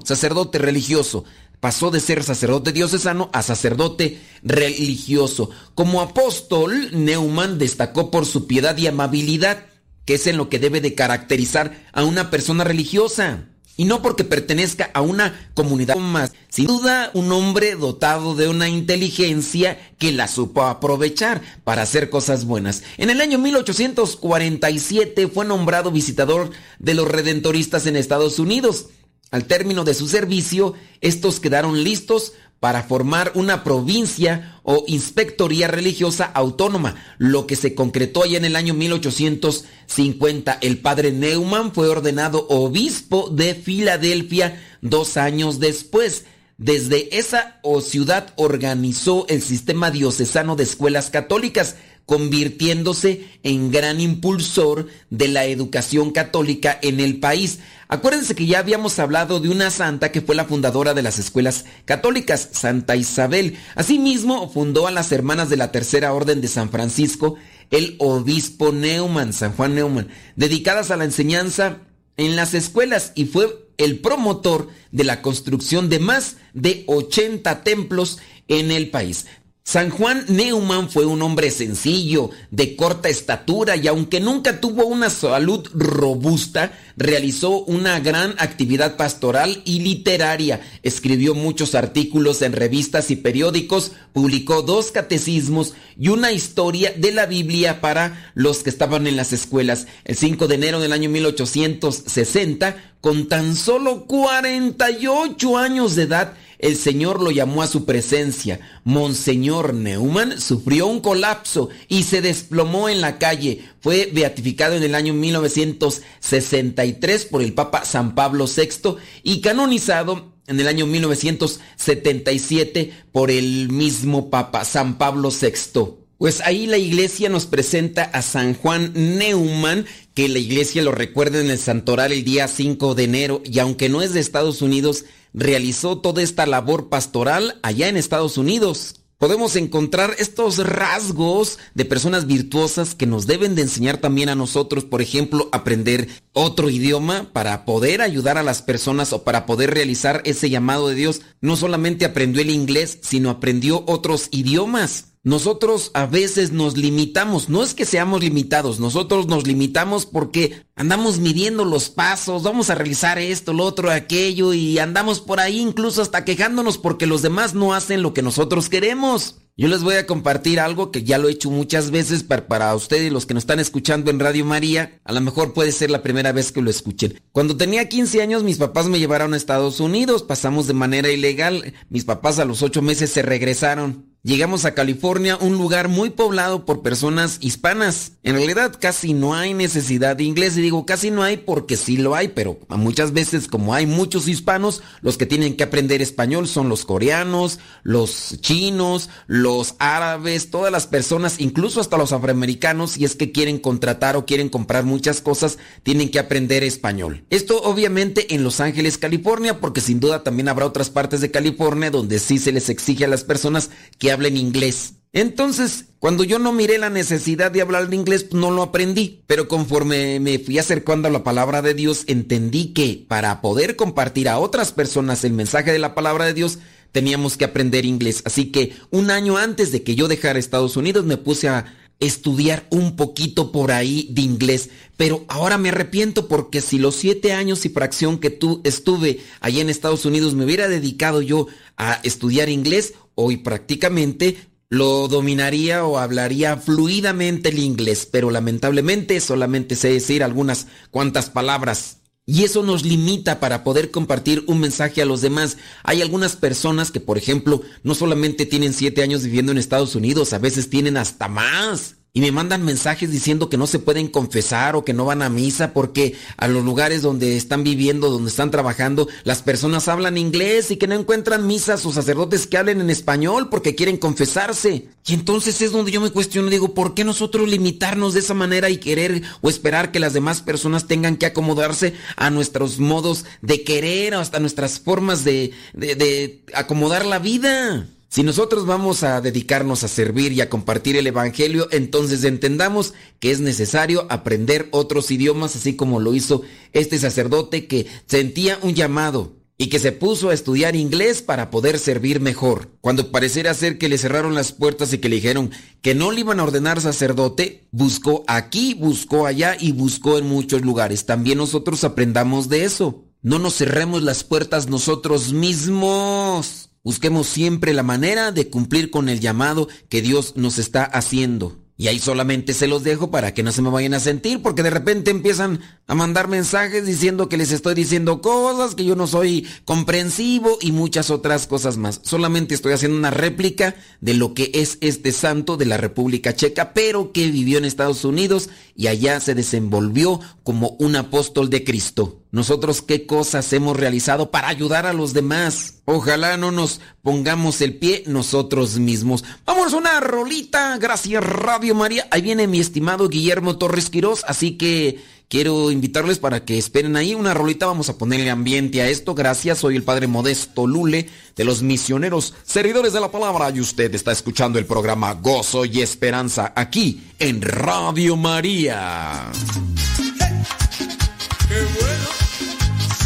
sacerdote 0.06 0.58
religioso. 0.58 1.24
Pasó 1.60 1.90
de 1.90 2.00
ser 2.00 2.22
sacerdote 2.22 2.72
diocesano 2.72 3.30
a 3.32 3.42
sacerdote 3.42 4.20
religioso. 4.42 5.50
Como 5.74 6.00
apóstol, 6.00 6.90
Neumann 6.92 7.58
destacó 7.58 8.10
por 8.10 8.26
su 8.26 8.46
piedad 8.46 8.76
y 8.76 8.86
amabilidad, 8.86 9.66
que 10.04 10.14
es 10.14 10.26
en 10.26 10.36
lo 10.36 10.48
que 10.48 10.58
debe 10.58 10.80
de 10.80 10.94
caracterizar 10.94 11.86
a 11.92 12.04
una 12.04 12.30
persona 12.30 12.62
religiosa. 12.62 13.46
Y 13.78 13.84
no 13.84 14.00
porque 14.00 14.24
pertenezca 14.24 14.90
a 14.94 15.02
una 15.02 15.50
comunidad 15.52 15.96
más. 15.96 16.32
Sin 16.48 16.66
duda, 16.66 17.10
un 17.12 17.30
hombre 17.30 17.74
dotado 17.74 18.34
de 18.34 18.48
una 18.48 18.70
inteligencia 18.70 19.78
que 19.98 20.12
la 20.12 20.28
supo 20.28 20.62
aprovechar 20.62 21.42
para 21.62 21.82
hacer 21.82 22.08
cosas 22.08 22.46
buenas. 22.46 22.84
En 22.96 23.10
el 23.10 23.20
año 23.20 23.38
1847 23.38 25.28
fue 25.28 25.44
nombrado 25.44 25.90
visitador 25.90 26.50
de 26.78 26.94
los 26.94 27.06
redentoristas 27.06 27.86
en 27.86 27.96
Estados 27.96 28.38
Unidos. 28.38 28.86
Al 29.30 29.44
término 29.46 29.84
de 29.84 29.94
su 29.94 30.06
servicio, 30.08 30.74
estos 31.00 31.40
quedaron 31.40 31.82
listos 31.82 32.32
para 32.60 32.82
formar 32.82 33.32
una 33.34 33.64
provincia 33.64 34.60
o 34.62 34.84
inspectoría 34.86 35.68
religiosa 35.68 36.24
autónoma, 36.24 36.96
lo 37.18 37.46
que 37.46 37.54
se 37.54 37.74
concretó 37.74 38.22
allá 38.22 38.38
en 38.38 38.44
el 38.44 38.56
año 38.56 38.72
1850. 38.74 40.58
El 40.62 40.78
padre 40.78 41.12
Neumann 41.12 41.72
fue 41.72 41.88
ordenado 41.88 42.46
obispo 42.48 43.28
de 43.30 43.54
Filadelfia 43.54 44.62
dos 44.80 45.16
años 45.16 45.60
después. 45.60 46.24
Desde 46.58 47.18
esa 47.18 47.60
ciudad 47.82 48.32
organizó 48.36 49.26
el 49.28 49.42
sistema 49.42 49.90
diocesano 49.90 50.56
de 50.56 50.62
escuelas 50.62 51.10
católicas, 51.10 51.76
convirtiéndose 52.06 53.28
en 53.42 53.70
gran 53.72 54.00
impulsor 54.00 54.86
de 55.10 55.28
la 55.28 55.44
educación 55.44 56.12
católica 56.12 56.78
en 56.80 57.00
el 57.00 57.18
país. 57.18 57.58
Acuérdense 57.88 58.34
que 58.34 58.46
ya 58.46 58.60
habíamos 58.60 58.98
hablado 58.98 59.40
de 59.40 59.48
una 59.48 59.70
santa 59.70 60.12
que 60.12 60.20
fue 60.20 60.36
la 60.36 60.44
fundadora 60.44 60.94
de 60.94 61.02
las 61.02 61.18
escuelas 61.18 61.66
católicas, 61.84 62.48
Santa 62.52 62.96
Isabel. 62.96 63.58
Asimismo, 63.74 64.48
fundó 64.48 64.86
a 64.86 64.92
las 64.92 65.10
hermanas 65.12 65.50
de 65.50 65.56
la 65.56 65.72
Tercera 65.72 66.12
Orden 66.12 66.40
de 66.40 66.48
San 66.48 66.70
Francisco, 66.70 67.34
el 67.70 67.96
obispo 67.98 68.72
Neumann, 68.72 69.32
San 69.32 69.52
Juan 69.52 69.74
Neumann, 69.74 70.08
dedicadas 70.36 70.92
a 70.92 70.96
la 70.96 71.04
enseñanza 71.04 71.78
en 72.16 72.36
las 72.36 72.54
escuelas 72.54 73.12
y 73.16 73.26
fue 73.26 73.66
el 73.78 73.98
promotor 73.98 74.68
de 74.92 75.04
la 75.04 75.22
construcción 75.22 75.88
de 75.88 75.98
más 75.98 76.36
de 76.54 76.84
80 76.86 77.62
templos 77.62 78.18
en 78.48 78.70
el 78.70 78.90
país. 78.90 79.26
San 79.66 79.90
Juan 79.90 80.24
Neumann 80.28 80.88
fue 80.88 81.06
un 81.06 81.22
hombre 81.22 81.50
sencillo, 81.50 82.30
de 82.52 82.76
corta 82.76 83.08
estatura 83.08 83.74
y 83.74 83.88
aunque 83.88 84.20
nunca 84.20 84.60
tuvo 84.60 84.86
una 84.86 85.10
salud 85.10 85.68
robusta, 85.74 86.78
realizó 86.96 87.64
una 87.64 87.98
gran 87.98 88.36
actividad 88.38 88.96
pastoral 88.96 89.62
y 89.64 89.80
literaria. 89.80 90.60
Escribió 90.84 91.34
muchos 91.34 91.74
artículos 91.74 92.42
en 92.42 92.52
revistas 92.52 93.10
y 93.10 93.16
periódicos, 93.16 93.90
publicó 94.12 94.62
dos 94.62 94.92
catecismos 94.92 95.74
y 95.98 96.10
una 96.10 96.30
historia 96.30 96.94
de 96.96 97.10
la 97.10 97.26
Biblia 97.26 97.80
para 97.80 98.30
los 98.34 98.62
que 98.62 98.70
estaban 98.70 99.08
en 99.08 99.16
las 99.16 99.32
escuelas. 99.32 99.88
El 100.04 100.14
5 100.14 100.46
de 100.46 100.54
enero 100.54 100.78
del 100.78 100.92
año 100.92 101.10
1860, 101.10 102.94
con 103.00 103.26
tan 103.26 103.56
solo 103.56 104.06
48 104.06 105.58
años 105.58 105.96
de 105.96 106.04
edad, 106.04 106.34
el 106.58 106.76
Señor 106.76 107.22
lo 107.22 107.30
llamó 107.30 107.62
a 107.62 107.66
su 107.66 107.84
presencia. 107.84 108.60
Monseñor 108.84 109.74
Neumann 109.74 110.40
sufrió 110.40 110.86
un 110.86 111.00
colapso 111.00 111.68
y 111.88 112.04
se 112.04 112.22
desplomó 112.22 112.88
en 112.88 113.00
la 113.00 113.18
calle. 113.18 113.64
Fue 113.80 114.08
beatificado 114.12 114.76
en 114.76 114.82
el 114.82 114.94
año 114.94 115.14
1963 115.14 117.24
por 117.26 117.42
el 117.42 117.52
Papa 117.52 117.84
San 117.84 118.14
Pablo 118.14 118.46
VI 118.46 118.96
y 119.22 119.40
canonizado 119.40 120.32
en 120.46 120.60
el 120.60 120.68
año 120.68 120.86
1977 120.86 122.92
por 123.12 123.30
el 123.30 123.68
mismo 123.68 124.30
Papa 124.30 124.64
San 124.64 124.96
Pablo 124.98 125.30
VI. 125.30 126.06
Pues 126.18 126.40
ahí 126.40 126.66
la 126.66 126.78
iglesia 126.78 127.28
nos 127.28 127.44
presenta 127.44 128.04
a 128.04 128.22
San 128.22 128.54
Juan 128.54 128.92
Neumann, 128.94 129.84
que 130.16 130.28
la 130.28 130.40
iglesia 130.40 130.82
lo 130.82 130.90
recuerda 130.90 131.40
en 131.40 131.50
el 131.50 131.58
santoral 131.58 132.10
el 132.10 132.24
día 132.24 132.48
5 132.48 132.96
de 132.96 133.04
enero, 133.04 133.42
y 133.44 133.60
aunque 133.60 133.88
no 133.88 134.02
es 134.02 134.14
de 134.14 134.20
Estados 134.20 134.62
Unidos, 134.62 135.04
realizó 135.34 135.98
toda 135.98 136.22
esta 136.22 136.46
labor 136.46 136.88
pastoral 136.88 137.60
allá 137.62 137.88
en 137.88 137.96
Estados 137.96 138.38
Unidos 138.38 138.96
podemos 139.18 139.56
encontrar 139.56 140.14
estos 140.18 140.58
rasgos 140.58 141.58
de 141.74 141.84
personas 141.84 142.26
virtuosas 142.26 142.94
que 142.94 143.06
nos 143.06 143.26
deben 143.26 143.54
de 143.54 143.62
enseñar 143.62 143.98
también 143.98 144.28
a 144.28 144.34
nosotros, 144.34 144.84
por 144.84 145.00
ejemplo, 145.00 145.48
aprender 145.52 146.08
otro 146.32 146.68
idioma 146.68 147.30
para 147.32 147.64
poder 147.64 148.02
ayudar 148.02 148.38
a 148.38 148.42
las 148.42 148.62
personas 148.62 149.12
o 149.12 149.24
para 149.24 149.46
poder 149.46 149.72
realizar 149.72 150.20
ese 150.24 150.50
llamado 150.50 150.88
de 150.88 150.94
Dios. 150.94 151.22
No 151.40 151.56
solamente 151.56 152.04
aprendió 152.04 152.42
el 152.42 152.50
inglés, 152.50 152.98
sino 153.02 153.30
aprendió 153.30 153.84
otros 153.86 154.28
idiomas. 154.30 155.06
Nosotros 155.26 155.90
a 155.92 156.06
veces 156.06 156.52
nos 156.52 156.76
limitamos, 156.76 157.48
no 157.48 157.64
es 157.64 157.74
que 157.74 157.84
seamos 157.84 158.22
limitados, 158.22 158.78
nosotros 158.78 159.26
nos 159.26 159.44
limitamos 159.44 160.06
porque 160.06 160.62
andamos 160.76 161.18
midiendo 161.18 161.64
los 161.64 161.90
pasos, 161.90 162.44
vamos 162.44 162.70
a 162.70 162.76
realizar 162.76 163.18
esto, 163.18 163.52
lo 163.52 163.64
otro, 163.64 163.90
aquello 163.90 164.54
y 164.54 164.78
andamos 164.78 165.18
por 165.18 165.40
ahí 165.40 165.58
incluso 165.58 166.00
hasta 166.00 166.24
quejándonos 166.24 166.78
porque 166.78 167.06
los 167.06 167.22
demás 167.22 167.54
no 167.54 167.74
hacen 167.74 168.02
lo 168.02 168.14
que 168.14 168.22
nosotros 168.22 168.68
queremos. 168.68 169.38
Yo 169.56 169.66
les 169.66 169.82
voy 169.82 169.96
a 169.96 170.06
compartir 170.06 170.60
algo 170.60 170.92
que 170.92 171.02
ya 171.02 171.18
lo 171.18 171.28
he 171.28 171.32
hecho 171.32 171.50
muchas 171.50 171.90
veces 171.90 172.22
para, 172.22 172.46
para 172.46 172.72
ustedes 172.76 173.10
los 173.10 173.26
que 173.26 173.34
nos 173.34 173.42
están 173.42 173.58
escuchando 173.58 174.12
en 174.12 174.20
Radio 174.20 174.44
María. 174.44 175.00
A 175.02 175.12
lo 175.12 175.20
mejor 175.20 175.54
puede 175.54 175.72
ser 175.72 175.90
la 175.90 176.04
primera 176.04 176.30
vez 176.30 176.52
que 176.52 176.62
lo 176.62 176.70
escuchen. 176.70 177.20
Cuando 177.32 177.56
tenía 177.56 177.88
15 177.88 178.22
años 178.22 178.44
mis 178.44 178.58
papás 178.58 178.86
me 178.86 179.00
llevaron 179.00 179.34
a 179.34 179.36
Estados 179.36 179.80
Unidos, 179.80 180.22
pasamos 180.22 180.68
de 180.68 180.74
manera 180.74 181.10
ilegal. 181.10 181.74
Mis 181.88 182.04
papás 182.04 182.38
a 182.38 182.44
los 182.44 182.62
8 182.62 182.80
meses 182.80 183.10
se 183.10 183.22
regresaron. 183.22 184.14
Llegamos 184.26 184.64
a 184.64 184.74
California, 184.74 185.38
un 185.40 185.56
lugar 185.56 185.86
muy 185.86 186.10
poblado 186.10 186.64
por 186.64 186.82
personas 186.82 187.38
hispanas. 187.42 188.14
En 188.24 188.34
realidad 188.34 188.76
casi 188.76 189.14
no 189.14 189.36
hay 189.36 189.54
necesidad 189.54 190.16
de 190.16 190.24
inglés. 190.24 190.56
Y 190.56 190.62
digo 190.62 190.84
casi 190.84 191.12
no 191.12 191.22
hay 191.22 191.36
porque 191.36 191.76
sí 191.76 191.96
lo 191.96 192.16
hay, 192.16 192.26
pero 192.26 192.58
muchas 192.70 193.12
veces 193.12 193.46
como 193.46 193.72
hay 193.72 193.86
muchos 193.86 194.26
hispanos, 194.26 194.82
los 195.00 195.16
que 195.16 195.26
tienen 195.26 195.56
que 195.56 195.62
aprender 195.62 196.02
español 196.02 196.48
son 196.48 196.68
los 196.68 196.84
coreanos, 196.84 197.60
los 197.84 198.40
chinos, 198.40 199.10
los 199.28 199.76
árabes, 199.78 200.50
todas 200.50 200.72
las 200.72 200.88
personas, 200.88 201.38
incluso 201.38 201.80
hasta 201.80 201.96
los 201.96 202.10
afroamericanos, 202.10 202.90
si 202.90 203.04
es 203.04 203.14
que 203.14 203.30
quieren 203.30 203.60
contratar 203.60 204.16
o 204.16 204.26
quieren 204.26 204.48
comprar 204.48 204.82
muchas 204.82 205.20
cosas, 205.20 205.58
tienen 205.84 206.10
que 206.10 206.18
aprender 206.18 206.64
español. 206.64 207.24
Esto 207.30 207.62
obviamente 207.62 208.34
en 208.34 208.42
Los 208.42 208.58
Ángeles, 208.58 208.98
California, 208.98 209.60
porque 209.60 209.80
sin 209.80 210.00
duda 210.00 210.24
también 210.24 210.48
habrá 210.48 210.66
otras 210.66 210.90
partes 210.90 211.20
de 211.20 211.30
California 211.30 211.92
donde 211.92 212.18
sí 212.18 212.40
se 212.40 212.50
les 212.50 212.70
exige 212.70 213.04
a 213.04 213.08
las 213.08 213.22
personas 213.22 213.70
que 214.00 214.15
hablen 214.16 214.36
inglés. 214.36 214.94
Entonces, 215.12 215.86
cuando 215.98 216.24
yo 216.24 216.38
no 216.38 216.52
miré 216.52 216.76
la 216.76 216.90
necesidad 216.90 217.50
de 217.50 217.62
hablar 217.62 217.92
inglés, 217.92 218.24
pues, 218.24 218.40
no 218.40 218.50
lo 218.50 218.62
aprendí. 218.62 219.22
Pero 219.26 219.48
conforme 219.48 220.20
me 220.20 220.38
fui 220.38 220.58
acercando 220.58 221.08
a 221.08 221.10
la 221.10 221.24
palabra 221.24 221.62
de 221.62 221.74
Dios, 221.74 222.04
entendí 222.06 222.74
que 222.74 223.04
para 223.08 223.40
poder 223.40 223.76
compartir 223.76 224.28
a 224.28 224.38
otras 224.38 224.72
personas 224.72 225.24
el 225.24 225.32
mensaje 225.32 225.72
de 225.72 225.78
la 225.78 225.94
palabra 225.94 226.26
de 226.26 226.34
Dios, 226.34 226.58
teníamos 226.92 227.36
que 227.36 227.46
aprender 227.46 227.86
inglés. 227.86 228.22
Así 228.26 228.52
que 228.52 228.72
un 228.90 229.10
año 229.10 229.38
antes 229.38 229.72
de 229.72 229.82
que 229.82 229.94
yo 229.94 230.06
dejara 230.06 230.38
Estados 230.38 230.76
Unidos, 230.76 231.06
me 231.06 231.16
puse 231.16 231.48
a 231.48 231.64
estudiar 231.98 232.66
un 232.70 232.94
poquito 232.96 233.52
por 233.52 233.72
ahí 233.72 234.08
de 234.10 234.22
inglés. 234.22 234.68
Pero 234.96 235.24
ahora 235.28 235.56
me 235.56 235.70
arrepiento 235.70 236.28
porque 236.28 236.60
si 236.60 236.78
los 236.78 236.94
siete 236.94 237.32
años 237.32 237.64
y 237.64 237.70
fracción 237.70 238.18
que 238.18 238.30
tú 238.30 238.60
estuve 238.64 239.20
allá 239.40 239.62
en 239.62 239.70
Estados 239.70 240.04
Unidos 240.04 240.34
me 240.34 240.44
hubiera 240.44 240.68
dedicado 240.68 241.22
yo 241.22 241.46
a 241.76 242.00
estudiar 242.02 242.48
inglés, 242.48 242.94
hoy 243.16 243.38
prácticamente 243.38 244.36
lo 244.68 245.08
dominaría 245.08 245.84
o 245.84 245.98
hablaría 245.98 246.56
fluidamente 246.56 247.48
el 247.48 247.58
inglés, 247.58 248.08
pero 248.10 248.30
lamentablemente 248.30 249.20
solamente 249.20 249.74
sé 249.74 249.90
decir 249.90 250.22
algunas 250.22 250.68
cuantas 250.92 251.30
palabras. 251.30 251.98
Y 252.28 252.42
eso 252.42 252.64
nos 252.64 252.84
limita 252.84 253.38
para 253.38 253.62
poder 253.62 253.92
compartir 253.92 254.42
un 254.48 254.58
mensaje 254.58 255.00
a 255.00 255.06
los 255.06 255.20
demás. 255.20 255.58
Hay 255.84 256.02
algunas 256.02 256.34
personas 256.34 256.90
que, 256.90 256.98
por 256.98 257.18
ejemplo, 257.18 257.62
no 257.84 257.94
solamente 257.94 258.46
tienen 258.46 258.72
siete 258.72 259.02
años 259.02 259.22
viviendo 259.22 259.52
en 259.52 259.58
Estados 259.58 259.94
Unidos, 259.94 260.32
a 260.32 260.38
veces 260.38 260.68
tienen 260.68 260.96
hasta 260.96 261.28
más 261.28 261.95
y 262.16 262.20
me 262.22 262.32
mandan 262.32 262.64
mensajes 262.64 263.10
diciendo 263.10 263.50
que 263.50 263.58
no 263.58 263.66
se 263.66 263.78
pueden 263.78 264.08
confesar 264.08 264.74
o 264.74 264.86
que 264.86 264.94
no 264.94 265.04
van 265.04 265.20
a 265.20 265.28
misa 265.28 265.74
porque 265.74 266.14
a 266.38 266.48
los 266.48 266.64
lugares 266.64 267.02
donde 267.02 267.36
están 267.36 267.62
viviendo, 267.62 268.08
donde 268.08 268.30
están 268.30 268.50
trabajando, 268.50 269.06
las 269.24 269.42
personas 269.42 269.86
hablan 269.86 270.16
inglés 270.16 270.70
y 270.70 270.78
que 270.78 270.86
no 270.86 270.94
encuentran 270.94 271.46
misas 271.46 271.84
o 271.84 271.92
sacerdotes 271.92 272.46
que 272.46 272.56
hablen 272.56 272.80
en 272.80 272.88
español 272.88 273.50
porque 273.50 273.74
quieren 273.74 273.98
confesarse. 273.98 274.88
Y 275.04 275.12
entonces 275.12 275.60
es 275.60 275.72
donde 275.72 275.92
yo 275.92 276.00
me 276.00 276.08
cuestiono, 276.08 276.48
digo, 276.48 276.72
¿por 276.72 276.94
qué 276.94 277.04
nosotros 277.04 277.50
limitarnos 277.50 278.14
de 278.14 278.20
esa 278.20 278.32
manera 278.32 278.70
y 278.70 278.78
querer 278.78 279.20
o 279.42 279.50
esperar 279.50 279.92
que 279.92 280.00
las 280.00 280.14
demás 280.14 280.40
personas 280.40 280.86
tengan 280.86 281.18
que 281.18 281.26
acomodarse 281.26 281.92
a 282.16 282.30
nuestros 282.30 282.78
modos 282.78 283.26
de 283.42 283.62
querer 283.62 284.14
o 284.14 284.20
hasta 284.20 284.40
nuestras 284.40 284.80
formas 284.80 285.22
de, 285.22 285.52
de, 285.74 285.94
de 285.96 286.40
acomodar 286.54 287.04
la 287.04 287.18
vida? 287.18 287.86
Si 288.08 288.22
nosotros 288.22 288.66
vamos 288.66 289.02
a 289.02 289.20
dedicarnos 289.20 289.82
a 289.82 289.88
servir 289.88 290.32
y 290.32 290.40
a 290.40 290.48
compartir 290.48 290.96
el 290.96 291.06
Evangelio, 291.06 291.68
entonces 291.70 292.24
entendamos 292.24 292.94
que 293.18 293.30
es 293.30 293.40
necesario 293.40 294.06
aprender 294.10 294.68
otros 294.70 295.10
idiomas, 295.10 295.56
así 295.56 295.74
como 295.74 296.00
lo 296.00 296.14
hizo 296.14 296.42
este 296.72 296.98
sacerdote 296.98 297.66
que 297.66 297.86
sentía 298.06 298.58
un 298.62 298.74
llamado 298.74 299.36
y 299.58 299.68
que 299.68 299.78
se 299.78 299.92
puso 299.92 300.28
a 300.28 300.34
estudiar 300.34 300.76
inglés 300.76 301.22
para 301.22 301.50
poder 301.50 301.78
servir 301.78 302.20
mejor. 302.20 302.70
Cuando 302.80 303.10
pareciera 303.10 303.54
ser 303.54 303.78
que 303.78 303.88
le 303.88 303.98
cerraron 303.98 304.34
las 304.34 304.52
puertas 304.52 304.92
y 304.92 304.98
que 304.98 305.08
le 305.08 305.16
dijeron 305.16 305.50
que 305.80 305.94
no 305.94 306.12
le 306.12 306.20
iban 306.20 306.40
a 306.40 306.44
ordenar 306.44 306.80
sacerdote, 306.80 307.66
buscó 307.72 308.24
aquí, 308.28 308.74
buscó 308.74 309.26
allá 309.26 309.56
y 309.58 309.72
buscó 309.72 310.18
en 310.18 310.26
muchos 310.26 310.62
lugares. 310.62 311.06
También 311.06 311.38
nosotros 311.38 311.84
aprendamos 311.84 312.48
de 312.48 312.64
eso. 312.64 313.04
No 313.22 313.38
nos 313.38 313.56
cerremos 313.56 314.02
las 314.02 314.24
puertas 314.24 314.68
nosotros 314.68 315.32
mismos. 315.32 316.65
Busquemos 316.86 317.26
siempre 317.26 317.74
la 317.74 317.82
manera 317.82 318.30
de 318.30 318.48
cumplir 318.48 318.92
con 318.92 319.08
el 319.08 319.18
llamado 319.18 319.66
que 319.88 320.02
Dios 320.02 320.34
nos 320.36 320.56
está 320.60 320.84
haciendo. 320.84 321.56
Y 321.76 321.88
ahí 321.88 321.98
solamente 321.98 322.54
se 322.54 322.68
los 322.68 322.84
dejo 322.84 323.10
para 323.10 323.34
que 323.34 323.42
no 323.42 323.50
se 323.50 323.60
me 323.60 323.70
vayan 323.70 323.94
a 323.94 323.98
sentir, 323.98 324.40
porque 324.40 324.62
de 324.62 324.70
repente 324.70 325.10
empiezan 325.10 325.58
a 325.88 325.96
mandar 325.96 326.28
mensajes 326.28 326.86
diciendo 326.86 327.28
que 327.28 327.38
les 327.38 327.50
estoy 327.50 327.74
diciendo 327.74 328.20
cosas, 328.20 328.76
que 328.76 328.84
yo 328.84 328.94
no 328.94 329.08
soy 329.08 329.48
comprensivo 329.64 330.58
y 330.60 330.70
muchas 330.70 331.10
otras 331.10 331.48
cosas 331.48 331.76
más. 331.76 332.00
Solamente 332.04 332.54
estoy 332.54 332.72
haciendo 332.72 332.96
una 332.96 333.10
réplica 333.10 333.74
de 334.00 334.14
lo 334.14 334.32
que 334.32 334.52
es 334.54 334.78
este 334.80 335.10
santo 335.10 335.56
de 335.56 335.66
la 335.66 335.78
República 335.78 336.36
Checa, 336.36 336.72
pero 336.72 337.10
que 337.10 337.28
vivió 337.32 337.58
en 337.58 337.64
Estados 337.64 338.04
Unidos 338.04 338.48
y 338.76 338.86
allá 338.86 339.18
se 339.18 339.34
desenvolvió 339.34 340.20
como 340.44 340.76
un 340.78 340.94
apóstol 340.94 341.50
de 341.50 341.64
Cristo. 341.64 342.22
Nosotros 342.36 342.82
qué 342.82 343.06
cosas 343.06 343.50
hemos 343.54 343.78
realizado 343.78 344.30
para 344.30 344.48
ayudar 344.48 344.84
a 344.84 344.92
los 344.92 345.14
demás. 345.14 345.76
Ojalá 345.86 346.36
no 346.36 346.52
nos 346.52 346.82
pongamos 347.00 347.62
el 347.62 347.78
pie 347.78 348.04
nosotros 348.06 348.78
mismos. 348.78 349.24
Vamos 349.46 349.72
a 349.72 349.76
una 349.78 350.00
rolita. 350.00 350.76
Gracias 350.76 351.24
Radio 351.24 351.74
María. 351.74 352.06
Ahí 352.10 352.20
viene 352.20 352.46
mi 352.46 352.60
estimado 352.60 353.08
Guillermo 353.08 353.56
Torres 353.56 353.88
Quirós. 353.88 354.22
Así 354.28 354.58
que 354.58 355.02
quiero 355.30 355.70
invitarles 355.70 356.18
para 356.18 356.44
que 356.44 356.58
esperen 356.58 356.96
ahí 356.96 357.14
una 357.14 357.32
rolita. 357.32 357.64
Vamos 357.64 357.88
a 357.88 357.96
ponerle 357.96 358.28
ambiente 358.28 358.82
a 358.82 358.88
esto. 358.90 359.14
Gracias. 359.14 359.60
Soy 359.60 359.74
el 359.74 359.82
Padre 359.82 360.06
Modesto 360.06 360.66
Lule 360.66 361.08
de 361.36 361.44
los 361.44 361.62
misioneros 361.62 362.34
servidores 362.44 362.92
de 362.92 363.00
la 363.00 363.10
palabra. 363.10 363.48
Y 363.48 363.60
usted 363.60 363.94
está 363.94 364.12
escuchando 364.12 364.58
el 364.58 364.66
programa 364.66 365.14
Gozo 365.14 365.64
y 365.64 365.80
Esperanza 365.80 366.52
aquí 366.54 367.02
en 367.18 367.40
Radio 367.40 368.14
María. 368.14 369.32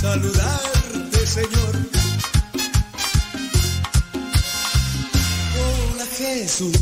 Saludarte, 0.00 1.26
Señor. 1.26 1.74
Hola 5.60 6.06
Jesús, 6.16 6.76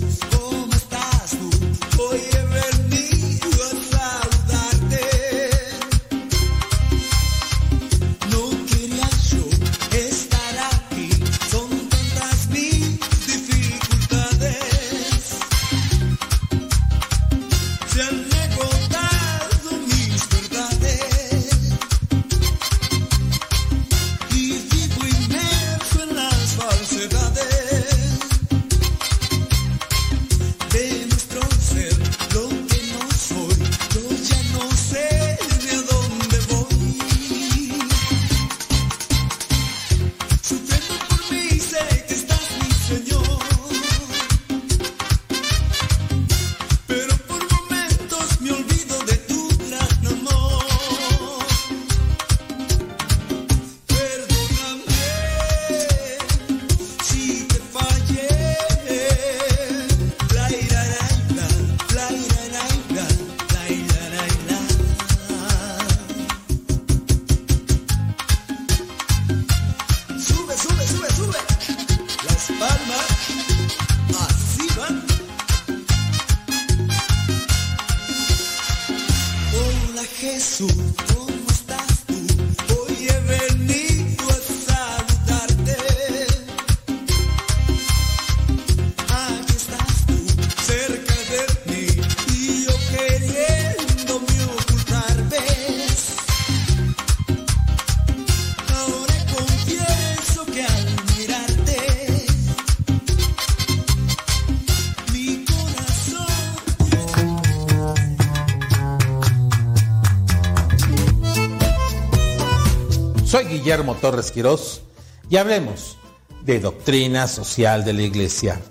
Guillermo 113.69 113.97
Torres 113.97 114.31
Quirós 114.31 114.81
y 115.29 115.37
hablemos 115.37 115.99
de 116.43 116.59
doctrina 116.59 117.29
social 117.29 117.85
de 117.85 117.93
la 117.93 118.01
Iglesia. 118.01 118.63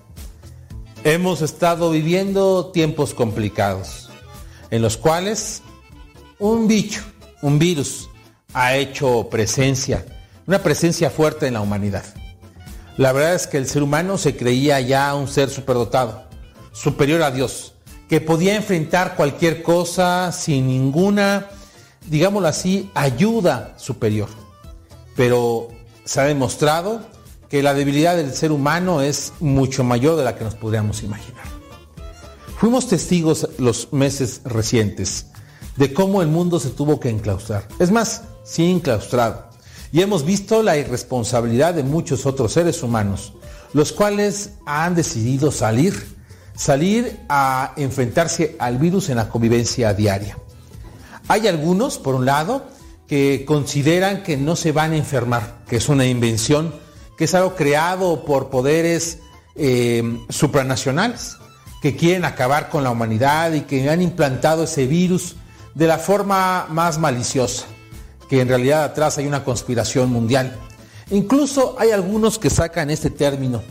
Hemos 1.04 1.44
estado 1.44 1.92
viviendo 1.92 2.72
tiempos 2.72 3.14
complicados, 3.14 4.10
en 4.72 4.82
los 4.82 4.98
cuales 4.98 5.62
un 6.40 6.68
bicho, 6.68 7.04
un 7.44 7.60
virus, 7.60 8.10
ha 8.56 8.76
hecho 8.76 9.28
presencia, 9.30 10.04
una 10.48 10.64
presencia 10.64 11.12
fuerte 11.12 11.46
en 11.46 11.54
la 11.54 11.62
humanidad. 11.62 12.06
La 12.98 13.12
verdad 13.12 13.36
es 13.36 13.46
que 13.46 13.58
el 13.58 13.68
ser 13.68 13.84
humano 13.84 14.18
se 14.18 14.36
creía 14.36 14.82
ya 14.82 15.14
un 15.14 15.28
ser 15.28 15.52
superdotado, 15.52 16.24
superior 16.72 17.22
a 17.22 17.30
Dios, 17.30 17.74
que 18.10 18.20
podía 18.20 18.56
enfrentar 18.56 19.16
cualquier 19.16 19.62
cosa 19.62 20.32
sin 20.32 20.66
ninguna, 20.66 21.50
digámoslo 22.08 22.48
así, 22.48 22.90
ayuda 22.96 23.76
superior. 23.78 24.47
Pero 25.18 25.68
se 26.06 26.22
ha 26.22 26.24
demostrado 26.24 27.02
que 27.50 27.62
la 27.62 27.74
debilidad 27.74 28.16
del 28.16 28.34
ser 28.34 28.54
humano 28.54 29.02
es 29.02 29.34
mucho 29.42 29.84
mayor 29.84 30.16
de 30.16 30.24
la 30.24 30.36
que 30.36 30.46
nos 30.46 30.56
podríamos 30.56 31.04
imaginar. 31.04 31.44
Fuimos 32.58 32.88
testigos 32.88 33.50
los 33.58 33.92
meses 33.92 34.42
recientes 34.46 35.28
de 35.76 35.94
cómo 35.94 36.22
el 36.22 36.28
mundo 36.28 36.60
se 36.60 36.70
tuvo 36.70 37.00
que 37.00 37.10
enclaustrar. 37.10 37.68
Es 37.80 37.92
más, 37.92 38.24
sí 38.44 38.70
enclaustrado. 38.72 39.48
Y 39.92 40.02
hemos 40.02 40.26
visto 40.26 40.64
la 40.64 40.78
irresponsabilidad 40.78 41.74
de 41.74 41.84
muchos 41.84 42.26
otros 42.26 42.54
seres 42.54 42.84
humanos, 42.84 43.34
los 43.74 43.92
cuales 43.92 44.52
han 44.66 44.96
decidido 44.96 45.52
salir, 45.52 46.18
salir 46.56 47.20
a 47.30 47.74
enfrentarse 47.78 48.56
al 48.60 48.78
virus 48.78 49.10
en 49.10 49.18
la 49.18 49.30
convivencia 49.30 49.94
diaria. 49.94 50.38
Hay 51.28 51.48
algunos, 51.48 51.98
por 51.98 52.16
un 52.16 52.26
lado, 52.26 52.66
que 53.08 53.46
consideran 53.46 54.24
que 54.24 54.38
no 54.38 54.56
se 54.56 54.72
van 54.72 54.92
a 54.92 54.98
enfermar, 54.98 55.60
que 55.68 55.78
es 55.78 55.90
una 55.90 56.06
invención, 56.06 56.74
que 57.18 57.26
es 57.26 57.34
algo 57.34 57.56
creado 57.56 58.26
por 58.26 58.50
poderes 58.50 59.20
eh, 59.56 60.04
supranacionales, 60.30 61.38
que 61.82 61.96
quieren 61.96 62.26
acabar 62.26 62.70
con 62.70 62.84
la 62.84 62.92
humanidad 62.92 63.54
y 63.54 63.62
que 63.62 63.90
han 63.90 64.02
implantado 64.02 64.64
ese 64.66 64.88
virus 64.88 65.36
de 65.74 65.88
la 65.88 65.98
forma 65.98 66.68
más 66.70 66.98
maliciosa 66.98 67.66
que 68.28 68.42
en 68.42 68.48
realidad 68.48 68.84
atrás 68.84 69.18
hay 69.18 69.28
una 69.28 69.44
conspiración 69.44 70.12
mundial. 70.12 70.56
Incluso 71.10 71.76
hay 71.80 71.92
algunos 71.92 72.38
que 72.38 72.50
sacan 72.50 72.90
este 72.90 73.10
término, 73.10 73.64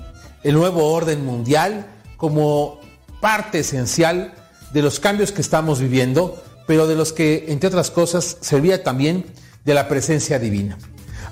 el 0.43 0.55
nuevo 0.55 0.93
orden 0.93 1.25
mundial, 1.25 1.87
como 2.17 2.81
parte 3.21 3.61
esencial 3.61 4.35
de 4.73 4.83
los 4.83 5.01
cambios 5.01 5.33
que 5.33 5.43
estamos 5.43 5.81
viviendo, 5.81 6.43
pero 6.67 6.87
de 6.87 6.97
los 6.97 7.13
que, 7.13 7.47
entre 7.49 7.69
otras 7.69 7.91
cosas, 7.91 8.39
servía 8.41 8.83
también 8.83 9.27
de 9.65 9.75
la 9.75 9.89
presencia 9.89 10.39
divina. 10.39 10.79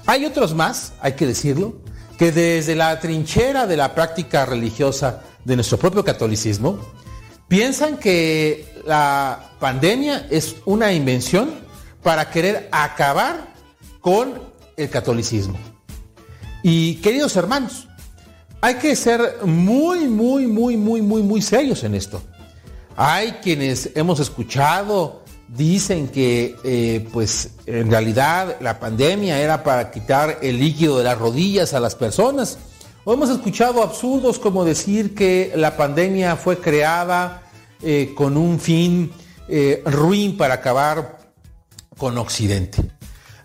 Hay 0.06 0.24
otros 0.24 0.54
más, 0.54 0.92
hay 1.00 1.12
que 1.12 1.26
decirlo, 1.26 1.76
que 2.18 2.32
desde 2.32 2.74
la 2.74 3.00
trinchera 3.00 3.66
de 3.66 3.76
la 3.76 3.94
práctica 3.94 4.46
religiosa 4.46 5.22
de 5.44 5.56
nuestro 5.56 5.78
propio 5.78 6.04
catolicismo, 6.04 6.78
piensan 7.48 7.98
que 7.98 8.82
la 8.86 9.50
pandemia 9.58 10.26
es 10.30 10.56
una 10.64 10.92
invención 10.92 11.54
para 12.02 12.30
querer 12.30 12.68
acabar 12.70 13.54
con 14.00 14.40
el 14.76 14.90
catolicismo. 14.90 15.58
Y 16.62 16.96
queridos 16.96 17.36
hermanos, 17.36 17.88
hay 18.60 18.76
que 18.76 18.96
ser 18.96 19.40
muy, 19.44 20.08
muy, 20.08 20.46
muy, 20.46 20.76
muy, 20.76 21.02
muy, 21.02 21.22
muy 21.22 21.42
serios 21.42 21.84
en 21.84 21.94
esto. 21.94 22.22
Hay 22.96 23.32
quienes 23.42 23.90
hemos 23.94 24.20
escuchado, 24.20 25.23
dicen 25.48 26.08
que 26.08 26.56
eh, 26.64 27.08
pues 27.12 27.50
en 27.66 27.90
realidad 27.90 28.56
la 28.60 28.80
pandemia 28.80 29.40
era 29.40 29.62
para 29.62 29.90
quitar 29.90 30.38
el 30.42 30.58
líquido 30.58 30.98
de 30.98 31.04
las 31.04 31.18
rodillas 31.18 31.74
a 31.74 31.80
las 31.80 31.94
personas. 31.94 32.58
O 33.04 33.12
hemos 33.12 33.28
escuchado 33.30 33.82
absurdos 33.82 34.38
como 34.38 34.64
decir 34.64 35.14
que 35.14 35.52
la 35.56 35.76
pandemia 35.76 36.36
fue 36.36 36.58
creada 36.58 37.42
eh, 37.82 38.14
con 38.16 38.36
un 38.36 38.58
fin 38.58 39.12
eh, 39.48 39.82
ruin 39.84 40.36
para 40.36 40.54
acabar 40.54 41.18
con 41.98 42.16
Occidente. 42.16 42.82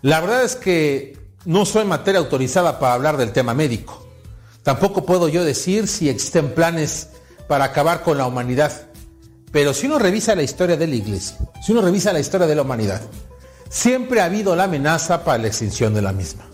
La 0.02 0.20
verdad 0.20 0.44
es 0.44 0.56
que 0.56 1.18
no 1.44 1.66
soy 1.66 1.84
materia 1.84 2.20
autorizada 2.20 2.78
para 2.78 2.94
hablar 2.94 3.16
del 3.18 3.32
tema 3.32 3.52
médico. 3.52 4.06
Tampoco 4.62 5.04
puedo 5.04 5.28
yo 5.28 5.44
decir 5.44 5.88
si 5.88 6.08
existen 6.08 6.54
planes 6.54 7.08
para 7.48 7.64
acabar 7.64 8.02
con 8.02 8.16
la 8.16 8.26
humanidad. 8.26 8.89
Pero 9.52 9.74
si 9.74 9.86
uno 9.86 9.98
revisa 9.98 10.34
la 10.34 10.42
historia 10.42 10.76
de 10.76 10.86
la 10.86 10.94
iglesia, 10.94 11.36
si 11.64 11.72
uno 11.72 11.82
revisa 11.82 12.12
la 12.12 12.20
historia 12.20 12.46
de 12.46 12.54
la 12.54 12.62
humanidad, 12.62 13.00
siempre 13.68 14.20
ha 14.20 14.26
habido 14.26 14.54
la 14.54 14.64
amenaza 14.64 15.24
para 15.24 15.38
la 15.38 15.48
extinción 15.48 15.92
de 15.94 16.02
la 16.02 16.12
misma. 16.12 16.44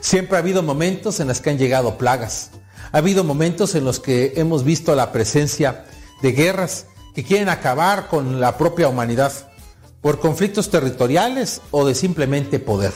Siempre 0.00 0.36
ha 0.36 0.40
habido 0.40 0.62
momentos 0.62 1.20
en 1.20 1.28
los 1.28 1.40
que 1.40 1.50
han 1.50 1.58
llegado 1.58 1.98
plagas. 1.98 2.50
Ha 2.92 2.98
habido 2.98 3.24
momentos 3.24 3.74
en 3.74 3.84
los 3.84 4.00
que 4.00 4.32
hemos 4.36 4.64
visto 4.64 4.94
la 4.94 5.12
presencia 5.12 5.84
de 6.22 6.32
guerras 6.32 6.86
que 7.14 7.24
quieren 7.24 7.48
acabar 7.48 8.08
con 8.08 8.40
la 8.40 8.56
propia 8.56 8.88
humanidad 8.88 9.32
por 10.00 10.20
conflictos 10.20 10.70
territoriales 10.70 11.60
o 11.70 11.86
de 11.86 11.94
simplemente 11.94 12.58
poder. 12.58 12.92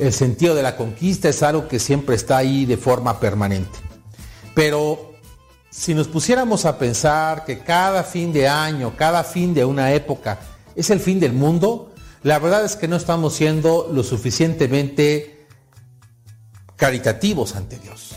El 0.00 0.12
sentido 0.12 0.54
de 0.54 0.62
la 0.62 0.76
conquista 0.76 1.28
es 1.28 1.42
algo 1.42 1.68
que 1.68 1.78
siempre 1.78 2.16
está 2.16 2.36
ahí 2.36 2.66
de 2.66 2.76
forma 2.76 3.20
permanente. 3.20 3.78
Pero 4.54 5.15
si 5.76 5.94
nos 5.94 6.08
pusiéramos 6.08 6.64
a 6.64 6.78
pensar 6.78 7.44
que 7.44 7.58
cada 7.58 8.02
fin 8.02 8.32
de 8.32 8.48
año, 8.48 8.94
cada 8.96 9.22
fin 9.22 9.52
de 9.52 9.64
una 9.64 9.92
época 9.92 10.40
es 10.74 10.88
el 10.88 11.00
fin 11.00 11.20
del 11.20 11.34
mundo, 11.34 11.92
la 12.22 12.38
verdad 12.38 12.64
es 12.64 12.76
que 12.76 12.88
no 12.88 12.96
estamos 12.96 13.34
siendo 13.34 13.90
lo 13.92 14.02
suficientemente 14.02 15.46
caritativos 16.76 17.56
ante 17.56 17.78
Dios. 17.78 18.14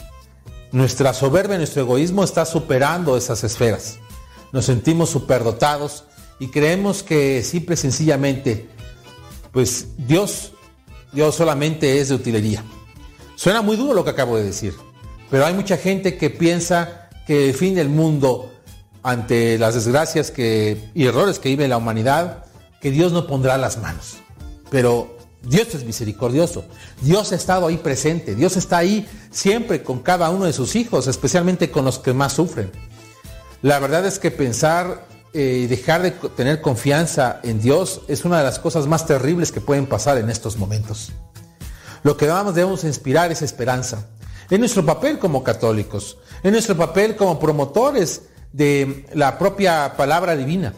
Nuestra 0.71 1.13
soberbia, 1.13 1.57
nuestro 1.57 1.81
egoísmo 1.81 2.23
está 2.23 2.45
superando 2.45 3.17
esas 3.17 3.43
esferas. 3.43 3.99
Nos 4.53 4.65
sentimos 4.65 5.09
superdotados 5.09 6.05
y 6.39 6.47
creemos 6.47 7.03
que 7.03 7.43
simple 7.43 7.73
y 7.73 7.77
sencillamente, 7.77 8.69
pues 9.51 9.89
Dios, 9.97 10.53
Dios 11.11 11.35
solamente 11.35 11.99
es 11.99 12.07
de 12.07 12.15
utilería. 12.15 12.63
Suena 13.35 13.61
muy 13.61 13.75
duro 13.75 13.93
lo 13.93 14.05
que 14.05 14.11
acabo 14.11 14.37
de 14.37 14.45
decir, 14.45 14.75
pero 15.29 15.45
hay 15.45 15.53
mucha 15.53 15.75
gente 15.75 16.17
que 16.17 16.29
piensa 16.29 16.98
que 17.29 17.49
el 17.49 17.53
fin 17.53 17.75
del 17.75 17.89
mundo 17.89 18.51
ante 19.03 19.59
las 19.59 19.75
desgracias 19.75 20.31
que, 20.31 20.89
y 20.95 21.05
errores 21.05 21.37
que 21.37 21.49
vive 21.49 21.67
la 21.67 21.77
humanidad, 21.77 22.45
que 22.81 22.89
Dios 22.89 23.11
no 23.11 23.27
pondrá 23.27 23.55
las 23.59 23.77
manos. 23.77 24.17
Pero 24.71 25.15
Dios 25.43 25.75
es 25.75 25.83
misericordioso. 25.83 26.65
Dios 27.01 27.31
ha 27.31 27.35
estado 27.35 27.67
ahí 27.67 27.77
presente. 27.77 28.33
Dios 28.33 28.57
está 28.57 28.79
ahí 28.79 29.07
siempre 29.29 29.83
con 29.83 29.99
cada 29.99 30.31
uno 30.31 30.45
de 30.45 30.53
sus 30.53 30.75
hijos, 30.75 31.05
especialmente 31.05 31.69
con 31.69 31.85
los 31.85 31.99
que 31.99 32.13
más 32.13 32.33
sufren. 32.33 32.71
La 33.61 33.77
verdad 33.77 34.07
es 34.07 34.17
que 34.17 34.31
pensar 34.31 35.05
eh, 35.31 35.67
dejar 35.69 36.01
de 36.01 36.09
tener 36.35 36.61
confianza 36.61 37.41
en 37.43 37.61
Dios 37.61 38.01
es 38.07 38.25
una 38.25 38.39
de 38.39 38.43
las 38.43 38.57
cosas 38.57 38.87
más 38.87 39.05
terribles 39.05 39.51
que 39.51 39.61
pueden 39.61 39.85
pasar 39.85 40.17
en 40.17 40.31
estos 40.31 40.57
momentos. 40.57 41.11
Lo 42.01 42.17
que 42.17 42.25
debemos 42.25 42.83
inspirar 42.85 43.31
es 43.31 43.43
esperanza. 43.43 44.07
En 44.49 44.61
nuestro 44.61 44.85
papel 44.85 45.19
como 45.19 45.43
católicos, 45.43 46.17
en 46.43 46.51
nuestro 46.51 46.75
papel 46.75 47.15
como 47.15 47.39
promotores 47.39 48.23
de 48.51 49.05
la 49.13 49.37
propia 49.37 49.93
palabra 49.95 50.35
divina. 50.35 50.73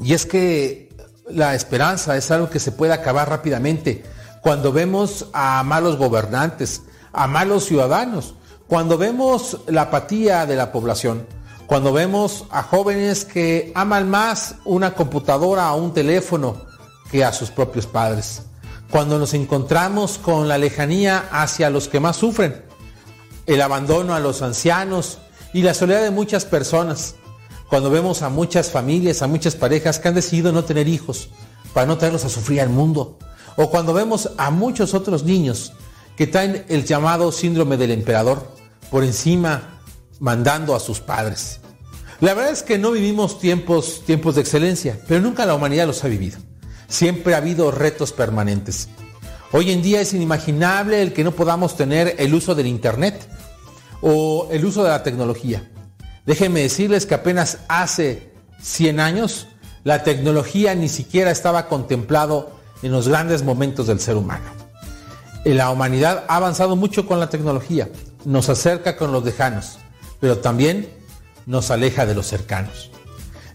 Y 0.00 0.12
es 0.12 0.26
que 0.26 0.94
la 1.28 1.54
esperanza 1.54 2.16
es 2.16 2.30
algo 2.30 2.50
que 2.50 2.60
se 2.60 2.72
puede 2.72 2.92
acabar 2.92 3.28
rápidamente 3.28 4.04
cuando 4.42 4.72
vemos 4.72 5.28
a 5.32 5.62
malos 5.62 5.96
gobernantes, 5.96 6.82
a 7.12 7.26
malos 7.26 7.64
ciudadanos, 7.64 8.34
cuando 8.66 8.98
vemos 8.98 9.60
la 9.66 9.82
apatía 9.82 10.44
de 10.44 10.56
la 10.56 10.70
población, 10.70 11.26
cuando 11.66 11.94
vemos 11.94 12.44
a 12.50 12.62
jóvenes 12.62 13.24
que 13.24 13.72
aman 13.74 14.10
más 14.10 14.56
una 14.66 14.94
computadora 14.94 15.72
o 15.72 15.82
un 15.82 15.94
teléfono 15.94 16.66
que 17.10 17.24
a 17.24 17.32
sus 17.32 17.50
propios 17.50 17.86
padres. 17.86 18.42
Cuando 18.90 19.18
nos 19.18 19.32
encontramos 19.32 20.18
con 20.18 20.46
la 20.46 20.58
lejanía 20.58 21.24
hacia 21.30 21.70
los 21.70 21.88
que 21.88 22.00
más 22.00 22.16
sufren, 22.16 22.63
el 23.46 23.60
abandono 23.60 24.14
a 24.14 24.20
los 24.20 24.42
ancianos 24.42 25.18
y 25.52 25.62
la 25.62 25.74
soledad 25.74 26.02
de 26.02 26.10
muchas 26.10 26.44
personas. 26.44 27.16
Cuando 27.68 27.90
vemos 27.90 28.22
a 28.22 28.28
muchas 28.28 28.70
familias, 28.70 29.22
a 29.22 29.26
muchas 29.26 29.54
parejas 29.54 29.98
que 29.98 30.08
han 30.08 30.14
decidido 30.14 30.52
no 30.52 30.64
tener 30.64 30.88
hijos 30.88 31.30
para 31.72 31.86
no 31.86 31.98
traerlos 31.98 32.24
a 32.24 32.28
sufrir 32.28 32.60
al 32.60 32.68
mundo. 32.68 33.18
O 33.56 33.70
cuando 33.70 33.94
vemos 33.94 34.30
a 34.36 34.50
muchos 34.50 34.94
otros 34.94 35.24
niños 35.24 35.72
que 36.16 36.26
traen 36.26 36.64
el 36.68 36.84
llamado 36.84 37.32
síndrome 37.32 37.76
del 37.76 37.90
emperador 37.90 38.48
por 38.90 39.04
encima 39.04 39.80
mandando 40.20 40.74
a 40.74 40.80
sus 40.80 41.00
padres. 41.00 41.60
La 42.20 42.34
verdad 42.34 42.52
es 42.52 42.62
que 42.62 42.78
no 42.78 42.92
vivimos 42.92 43.38
tiempos, 43.40 44.02
tiempos 44.06 44.36
de 44.36 44.40
excelencia, 44.40 45.00
pero 45.08 45.20
nunca 45.20 45.46
la 45.46 45.54
humanidad 45.54 45.86
los 45.86 46.04
ha 46.04 46.08
vivido. 46.08 46.38
Siempre 46.88 47.34
ha 47.34 47.38
habido 47.38 47.70
retos 47.70 48.12
permanentes. 48.12 48.88
Hoy 49.56 49.70
en 49.70 49.82
día 49.82 50.00
es 50.00 50.12
inimaginable 50.12 51.00
el 51.00 51.12
que 51.12 51.22
no 51.22 51.30
podamos 51.30 51.76
tener 51.76 52.16
el 52.18 52.34
uso 52.34 52.56
del 52.56 52.66
Internet 52.66 53.24
o 54.02 54.48
el 54.50 54.64
uso 54.64 54.82
de 54.82 54.88
la 54.88 55.04
tecnología. 55.04 55.70
Déjenme 56.26 56.62
decirles 56.62 57.06
que 57.06 57.14
apenas 57.14 57.58
hace 57.68 58.32
100 58.60 58.98
años 58.98 59.46
la 59.84 60.02
tecnología 60.02 60.74
ni 60.74 60.88
siquiera 60.88 61.30
estaba 61.30 61.68
contemplado 61.68 62.50
en 62.82 62.90
los 62.90 63.06
grandes 63.06 63.44
momentos 63.44 63.86
del 63.86 64.00
ser 64.00 64.16
humano. 64.16 64.42
La 65.44 65.70
humanidad 65.70 66.24
ha 66.26 66.34
avanzado 66.34 66.74
mucho 66.74 67.06
con 67.06 67.20
la 67.20 67.30
tecnología, 67.30 67.88
nos 68.24 68.48
acerca 68.48 68.96
con 68.96 69.12
los 69.12 69.24
lejanos, 69.24 69.78
pero 70.18 70.38
también 70.38 70.88
nos 71.46 71.70
aleja 71.70 72.06
de 72.06 72.16
los 72.16 72.26
cercanos. 72.26 72.90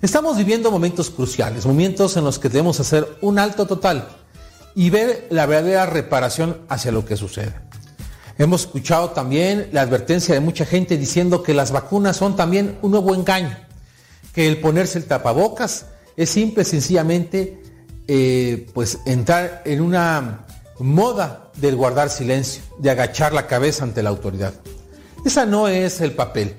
Estamos 0.02 0.38
viviendo 0.38 0.72
momentos 0.72 1.10
cruciales, 1.10 1.66
momentos 1.66 2.16
en 2.16 2.24
los 2.24 2.40
que 2.40 2.48
debemos 2.48 2.80
hacer 2.80 3.06
un 3.20 3.38
alto 3.38 3.68
total 3.68 4.08
y 4.76 4.90
ver 4.90 5.28
la 5.30 5.46
verdadera 5.46 5.86
reparación 5.86 6.62
hacia 6.70 6.92
lo 6.92 7.06
que 7.06 7.18
sucede. 7.18 7.54
Hemos 8.38 8.62
escuchado 8.62 9.10
también 9.10 9.68
la 9.74 9.82
advertencia 9.82 10.34
de 10.34 10.40
mucha 10.40 10.66
gente 10.66 10.98
diciendo 10.98 11.44
que 11.44 11.54
las 11.54 11.72
vacunas 11.72 12.16
son 12.16 12.36
también 12.36 12.78
un 12.82 12.92
nuevo 12.92 13.14
engaño, 13.14 13.58
que 14.34 14.48
el 14.48 14.60
ponerse 14.62 14.98
el 14.98 15.06
tapabocas 15.06 15.88
es 16.16 16.30
simple, 16.30 16.64
sencillamente, 16.64 17.62
eh, 18.08 18.68
pues 18.74 19.00
entrar 19.06 19.62
en 19.66 19.82
una 19.82 20.46
moda 20.80 21.52
del 21.58 21.76
guardar 21.76 22.10
silencio, 22.10 22.64
de 22.78 22.90
agachar 22.90 23.34
la 23.34 23.48
cabeza 23.48 23.84
ante 23.84 24.04
la 24.04 24.10
autoridad. 24.10 24.54
Esa 25.26 25.46
no 25.46 25.68
es 25.68 26.00
el 26.02 26.14
papel. 26.14 26.56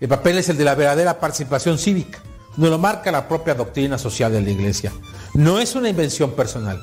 El 0.00 0.08
papel 0.08 0.38
es 0.38 0.48
el 0.48 0.56
de 0.56 0.64
la 0.64 0.74
verdadera 0.74 1.20
participación 1.20 1.78
cívica. 1.78 2.18
Nos 2.56 2.70
lo 2.70 2.78
marca 2.78 3.12
la 3.12 3.28
propia 3.28 3.54
doctrina 3.54 3.98
social 3.98 4.32
de 4.32 4.42
la 4.42 4.50
iglesia. 4.50 4.92
No 5.34 5.60
es 5.60 5.74
una 5.76 5.88
invención 5.88 6.32
personal. 6.32 6.82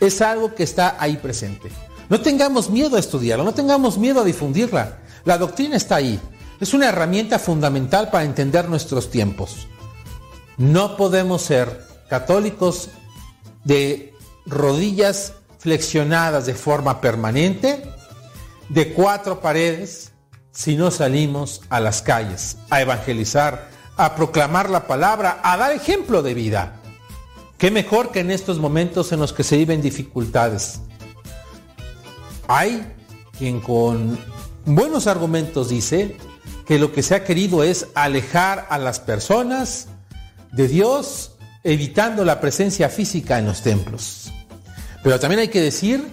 Es 0.00 0.20
algo 0.20 0.54
que 0.54 0.62
está 0.62 0.96
ahí 0.98 1.16
presente. 1.16 1.70
No 2.08 2.20
tengamos 2.20 2.70
miedo 2.70 2.96
a 2.96 3.00
estudiarla, 3.00 3.44
no 3.44 3.54
tengamos 3.54 3.98
miedo 3.98 4.20
a 4.20 4.24
difundirla. 4.24 4.98
La 5.24 5.38
doctrina 5.38 5.76
está 5.76 5.96
ahí. 5.96 6.20
Es 6.60 6.72
una 6.72 6.88
herramienta 6.88 7.38
fundamental 7.38 8.10
para 8.10 8.24
entender 8.24 8.68
nuestros 8.68 9.10
tiempos. 9.10 9.66
No 10.56 10.96
podemos 10.96 11.42
ser 11.42 11.84
católicos 12.08 12.88
de 13.64 14.14
rodillas 14.46 15.34
flexionadas 15.58 16.46
de 16.46 16.54
forma 16.54 17.00
permanente, 17.00 17.82
de 18.68 18.92
cuatro 18.92 19.40
paredes, 19.40 20.12
si 20.52 20.76
no 20.76 20.90
salimos 20.90 21.62
a 21.68 21.80
las 21.80 22.00
calles, 22.02 22.56
a 22.70 22.80
evangelizar, 22.80 23.68
a 23.96 24.14
proclamar 24.14 24.70
la 24.70 24.86
palabra, 24.86 25.40
a 25.42 25.56
dar 25.56 25.72
ejemplo 25.72 26.22
de 26.22 26.34
vida. 26.34 26.75
Qué 27.58 27.70
mejor 27.70 28.12
que 28.12 28.20
en 28.20 28.30
estos 28.30 28.58
momentos 28.58 29.12
en 29.12 29.20
los 29.20 29.32
que 29.32 29.42
se 29.42 29.56
viven 29.56 29.80
dificultades. 29.80 30.80
Hay 32.48 32.86
quien 33.38 33.60
con 33.60 34.18
buenos 34.66 35.06
argumentos 35.06 35.70
dice 35.70 36.16
que 36.66 36.78
lo 36.78 36.92
que 36.92 37.02
se 37.02 37.14
ha 37.14 37.24
querido 37.24 37.62
es 37.62 37.88
alejar 37.94 38.66
a 38.68 38.78
las 38.78 39.00
personas 39.00 39.88
de 40.52 40.68
Dios, 40.68 41.32
evitando 41.64 42.24
la 42.24 42.40
presencia 42.40 42.90
física 42.90 43.38
en 43.38 43.46
los 43.46 43.62
templos. 43.62 44.32
Pero 45.02 45.18
también 45.18 45.40
hay 45.40 45.48
que 45.48 45.60
decir 45.60 46.04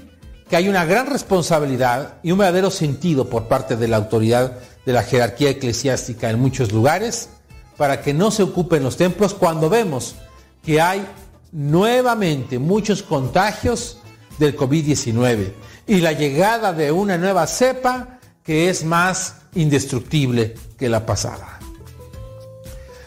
que 0.49 0.55
hay 0.55 0.69
una 0.69 0.85
gran 0.85 1.07
responsabilidad 1.07 2.19
y 2.23 2.31
un 2.31 2.37
verdadero 2.37 2.71
sentido 2.71 3.29
por 3.29 3.47
parte 3.47 3.75
de 3.75 3.87
la 3.89 3.97
autoridad 3.97 4.59
de 4.85 4.93
la 4.93 5.03
jerarquía 5.03 5.49
eclesiástica 5.49 6.29
en 6.29 6.39
muchos 6.39 6.71
lugares 6.71 7.29
para 7.75 8.01
que 8.01 8.13
no 8.13 8.31
se 8.31 8.43
ocupen 8.43 8.83
los 8.83 8.97
templos 8.97 9.33
cuando 9.33 9.69
vemos 9.69 10.15
que 10.63 10.79
hay 10.79 11.05
nuevamente 11.53 12.59
muchos 12.59 13.03
contagios 13.03 13.99
del 14.39 14.57
COVID-19 14.57 15.53
y 15.87 16.01
la 16.01 16.11
llegada 16.11 16.73
de 16.73 16.91
una 16.91 17.17
nueva 17.17 17.47
cepa 17.47 18.19
que 18.43 18.69
es 18.69 18.83
más 18.83 19.35
indestructible 19.53 20.55
que 20.77 20.89
la 20.89 21.05
pasada. 21.05 21.59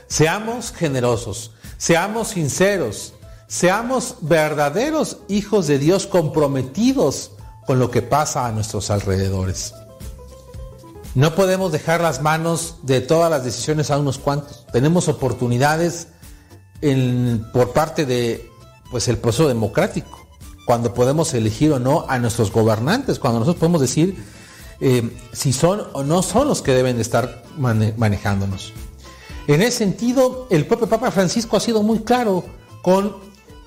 Seamos 0.07 0.73
generosos, 0.73 1.53
seamos 1.77 2.29
sinceros, 2.29 3.15
seamos 3.49 4.17
verdaderos 4.21 5.19
hijos 5.29 5.67
de 5.67 5.79
Dios 5.79 6.07
comprometidos 6.07 7.33
con 7.67 7.81
lo 7.81 7.91
que 7.91 8.03
pasa 8.03 8.47
a 8.47 8.53
nuestros 8.53 8.91
alrededores. 8.91 9.75
No 11.17 11.35
podemos 11.35 11.73
dejar 11.73 12.01
las 12.01 12.23
manos 12.23 12.77
de 12.83 13.01
todas 13.01 13.31
las 13.31 13.43
decisiones 13.43 13.91
a 13.91 13.99
unos 13.99 14.19
cuantos. 14.19 14.67
Tenemos 14.71 15.09
oportunidades 15.09 16.09
por 17.53 17.73
parte 17.73 18.07
de 18.07 18.51
pues, 18.91 19.09
el 19.09 19.19
proceso 19.19 19.49
democrático, 19.49 20.27
cuando 20.67 20.93
podemos 20.95 21.33
elegir 21.35 21.73
o 21.73 21.79
no 21.79 22.05
a 22.09 22.19
nuestros 22.19 22.53
gobernantes, 22.53 23.19
cuando 23.19 23.41
nosotros 23.41 23.61
podemos 23.61 23.81
decir 23.81 24.17
eh, 24.81 25.11
si 25.33 25.53
son 25.53 25.83
o 25.93 26.03
no 26.03 26.23
son 26.23 26.49
los 26.49 26.61
que 26.61 26.73
deben 26.73 26.97
de 26.97 27.03
estar 27.03 27.45
mane 27.57 27.95
manejándonos. 27.97 28.73
En 29.47 29.63
ese 29.63 29.79
sentido, 29.79 30.49
el 30.51 30.67
propio 30.67 30.89
Papa 30.89 31.11
Francisco 31.11 31.57
ha 31.57 31.61
sido 31.61 31.83
muy 31.83 32.01
claro 32.01 32.45
con 32.83 33.17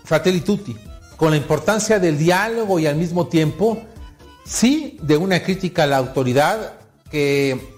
Fratelli 0.04 0.42
Tutti, 0.42 0.76
con 1.16 1.32
la 1.32 1.38
importancia 1.38 2.00
del 2.00 2.18
diálogo 2.18 2.80
y 2.80 2.86
al 2.86 2.96
mismo 2.96 3.28
tiempo, 3.28 3.82
sí, 4.46 4.98
de 5.02 5.18
una 5.18 5.42
crítica 5.42 5.84
a 5.84 5.88
la 5.88 5.98
autoridad 5.98 6.80
que 7.10 7.76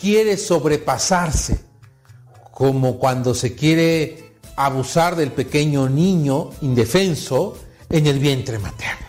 quiere 0.00 0.36
sobrepasarse, 0.36 1.60
como 2.52 2.98
cuando 2.98 3.34
se 3.34 3.54
quiere 3.54 4.27
abusar 4.58 5.14
del 5.14 5.30
pequeño 5.30 5.88
niño 5.88 6.50
indefenso 6.62 7.56
en 7.88 8.06
el 8.08 8.18
vientre 8.18 8.58
materno, 8.58 9.06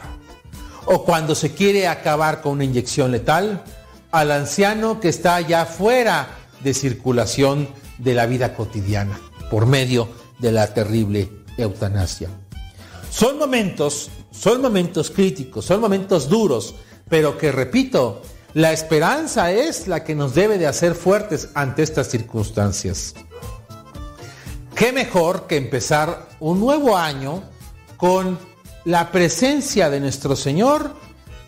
o 0.85 1.03
cuando 1.03 1.33
se 1.33 1.53
quiere 1.53 1.87
acabar 1.87 2.41
con 2.41 2.53
una 2.53 2.65
inyección 2.65 3.11
letal 3.11 3.63
al 4.11 4.31
anciano 4.31 4.99
que 4.99 5.09
está 5.09 5.41
ya 5.41 5.65
fuera 5.65 6.37
de 6.63 6.73
circulación 6.73 7.67
de 7.97 8.13
la 8.13 8.27
vida 8.27 8.55
cotidiana 8.55 9.19
por 9.49 9.65
medio 9.65 10.07
de 10.37 10.51
la 10.51 10.71
terrible 10.73 11.29
eutanasia. 11.57 12.29
Son 13.09 13.39
momentos, 13.39 14.11
son 14.31 14.61
momentos 14.61 15.09
críticos, 15.09 15.65
son 15.65 15.81
momentos 15.81 16.29
duros, 16.29 16.75
pero 17.09 17.39
que 17.39 17.51
repito, 17.51 18.21
la 18.53 18.71
esperanza 18.71 19.51
es 19.51 19.87
la 19.87 20.03
que 20.03 20.13
nos 20.13 20.35
debe 20.35 20.59
de 20.59 20.67
hacer 20.67 20.93
fuertes 20.93 21.49
ante 21.55 21.81
estas 21.81 22.07
circunstancias. 22.07 23.15
¿Qué 24.79 24.93
mejor 24.93 25.45
que 25.45 25.57
empezar 25.57 26.29
un 26.39 26.61
nuevo 26.61 26.95
año 26.95 27.43
con 27.97 28.39
la 28.85 29.11
presencia 29.11 29.89
de 29.89 29.99
nuestro 29.99 30.37
Señor, 30.37 30.95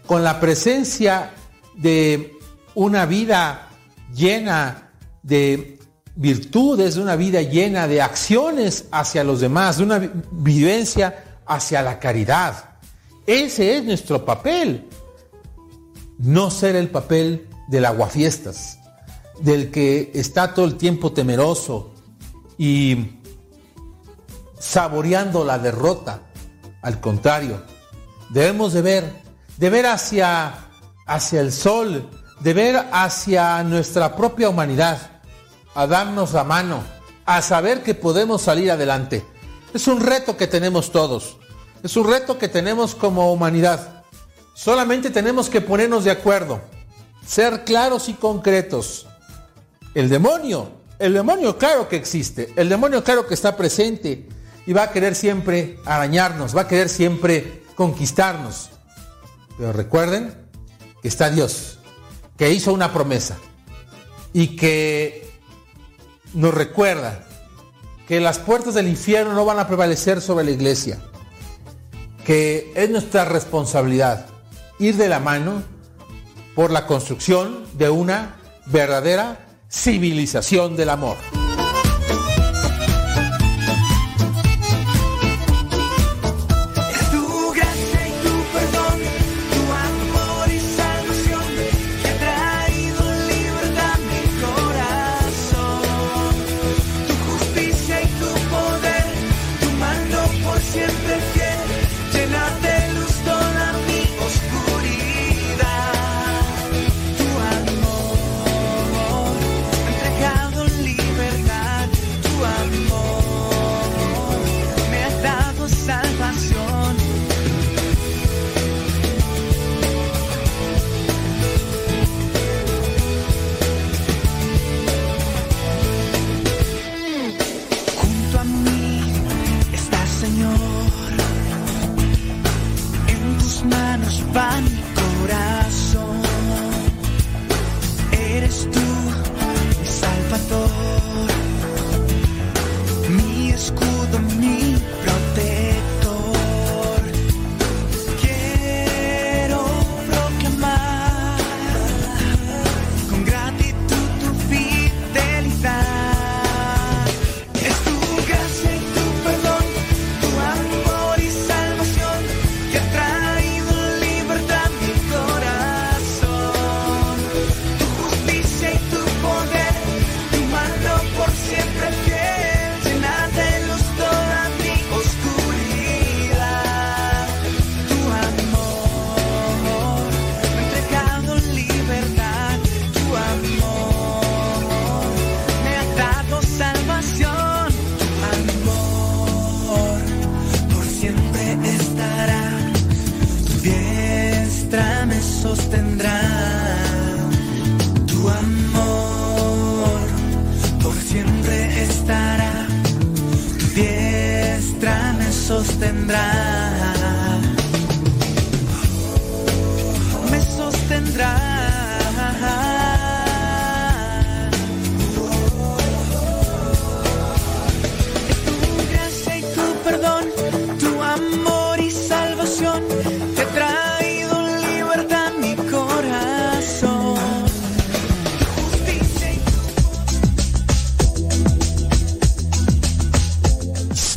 con 0.06 0.22
la 0.22 0.42
presencia 0.42 1.32
de 1.74 2.38
una 2.76 3.06
vida 3.06 3.70
llena 4.14 4.92
de 5.24 5.80
virtudes, 6.14 6.96
de 6.96 7.02
una 7.02 7.16
vida 7.16 7.42
llena 7.42 7.88
de 7.88 8.02
acciones 8.02 8.90
hacia 8.92 9.24
los 9.24 9.40
demás, 9.40 9.78
de 9.78 9.84
una 9.84 10.12
vivencia 10.34 11.40
hacia 11.46 11.82
la 11.84 12.00
caridad. 12.00 12.72
Ese 13.26 13.78
es 13.78 13.86
nuestro 13.86 14.26
papel. 14.26 14.90
No 16.18 16.52
ser 16.52 16.76
el 16.76 16.90
papel 16.90 17.48
del 17.70 17.86
aguafiestas, 17.86 18.78
del 19.40 19.72
que 19.72 20.12
está 20.16 20.54
todo 20.54 20.66
el 20.66 20.76
tiempo 20.76 21.14
temeroso 21.14 21.94
y 22.58 23.21
saboreando 24.62 25.44
la 25.44 25.58
derrota. 25.58 26.22
Al 26.82 27.02
contrario, 27.02 27.62
debemos 28.30 28.74
de 28.74 28.82
ver, 28.82 29.14
de 29.58 29.70
ver 29.70 29.88
hacia, 29.88 30.54
hacia 31.06 31.42
el 31.42 31.52
sol, 31.52 32.10
de 32.40 32.54
ver 32.54 32.86
hacia 32.92 33.64
nuestra 33.64 34.16
propia 34.16 34.50
humanidad, 34.50 35.22
a 35.76 35.88
darnos 35.88 36.34
la 36.34 36.44
mano, 36.44 36.84
a 37.26 37.42
saber 37.42 37.84
que 37.84 37.96
podemos 37.96 38.44
salir 38.44 38.72
adelante. 38.72 39.26
Es 39.74 39.88
un 39.88 40.00
reto 40.00 40.38
que 40.38 40.48
tenemos 40.48 40.92
todos. 40.92 41.38
Es 41.84 41.96
un 41.98 42.08
reto 42.08 42.38
que 42.38 42.48
tenemos 42.48 42.94
como 42.94 43.34
humanidad. 43.34 44.04
Solamente 44.54 45.10
tenemos 45.10 45.50
que 45.50 45.62
ponernos 45.62 46.04
de 46.04 46.12
acuerdo, 46.12 46.62
ser 47.26 47.64
claros 47.64 48.10
y 48.10 48.14
concretos. 48.14 49.08
El 49.96 50.10
demonio, 50.10 50.72
el 51.00 51.14
demonio 51.14 51.58
claro 51.58 51.88
que 51.88 51.96
existe, 51.96 52.54
el 52.56 52.70
demonio 52.70 53.04
claro 53.04 53.26
que 53.26 53.34
está 53.34 53.56
presente 53.56 54.28
y 54.66 54.74
va 54.74 54.84
a 54.84 54.92
querer 54.92 55.16
siempre 55.16 55.78
arañarnos, 55.86 56.56
va 56.56 56.62
a 56.62 56.68
querer 56.68 56.90
siempre 56.90 57.64
conquistarnos. 57.76 58.72
Pero 59.58 59.74
recuerden 59.74 60.34
que 61.02 61.08
está 61.08 61.30
Dios, 61.30 61.80
que 62.38 62.52
hizo 62.52 62.74
una 62.74 62.94
promesa 62.94 63.38
y 64.34 64.56
que 64.56 65.30
nos 66.34 66.54
recuerda 66.54 67.26
que 68.08 68.20
las 68.20 68.40
puertas 68.40 68.74
del 68.74 68.88
infierno 68.88 69.34
no 69.34 69.46
van 69.46 69.60
a 69.60 69.68
prevalecer 69.68 70.22
sobre 70.22 70.46
la 70.46 70.52
iglesia, 70.52 71.00
que 72.26 72.72
es 72.76 72.90
nuestra 72.90 73.26
responsabilidad 73.26 74.28
ir 74.80 74.98
de 74.98 75.10
la 75.10 75.20
mano 75.20 75.64
por 76.56 76.72
la 76.72 76.88
construcción 76.88 77.66
de 77.74 77.90
una 77.90 78.36
verdadera 78.66 79.48
civilización 79.70 80.76
del 80.76 80.90
amor. 80.90 81.18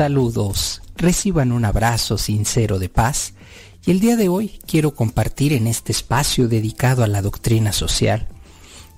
Saludos, 0.04 0.82
reciban 0.98 1.50
un 1.50 1.64
abrazo 1.64 2.18
sincero 2.18 2.78
de 2.78 2.90
paz 2.90 3.32
y 3.86 3.90
el 3.90 4.00
día 4.00 4.16
de 4.16 4.28
hoy 4.28 4.60
quiero 4.66 4.94
compartir 4.94 5.54
en 5.54 5.66
este 5.66 5.92
espacio 5.92 6.46
dedicado 6.46 7.02
a 7.02 7.06
la 7.06 7.22
doctrina 7.22 7.72
social 7.72 8.28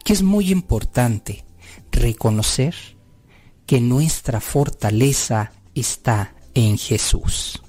que 0.05 0.12
es 0.12 0.25
muy 0.25 0.51
importante 0.51 1.45
reconocer 1.92 2.75
que 3.66 3.81
nuestra 3.81 4.41
fortaleza 4.41 5.53
está 5.76 6.35
en 6.55 6.76
Jesús. 6.76 7.62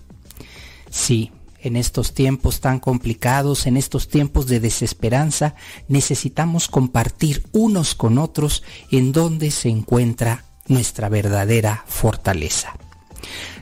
Sí, 0.90 1.32
en 1.62 1.76
estos 1.76 2.16
tiempos 2.16 2.60
tan 2.60 2.80
complicados, 2.80 3.68
en 3.68 3.78
estos 3.78 4.08
tiempos 4.08 4.48
de 4.48 4.60
desesperanza, 4.60 5.54
necesitamos 5.88 6.68
compartir 6.68 7.46
unos 7.52 7.94
con 7.94 8.18
otros 8.18 8.64
en 8.90 9.12
donde 9.12 9.52
se 9.52 9.70
encuentra 9.70 10.44
nuestra 10.68 11.08
verdadera 11.08 11.84
fortaleza. 11.86 12.74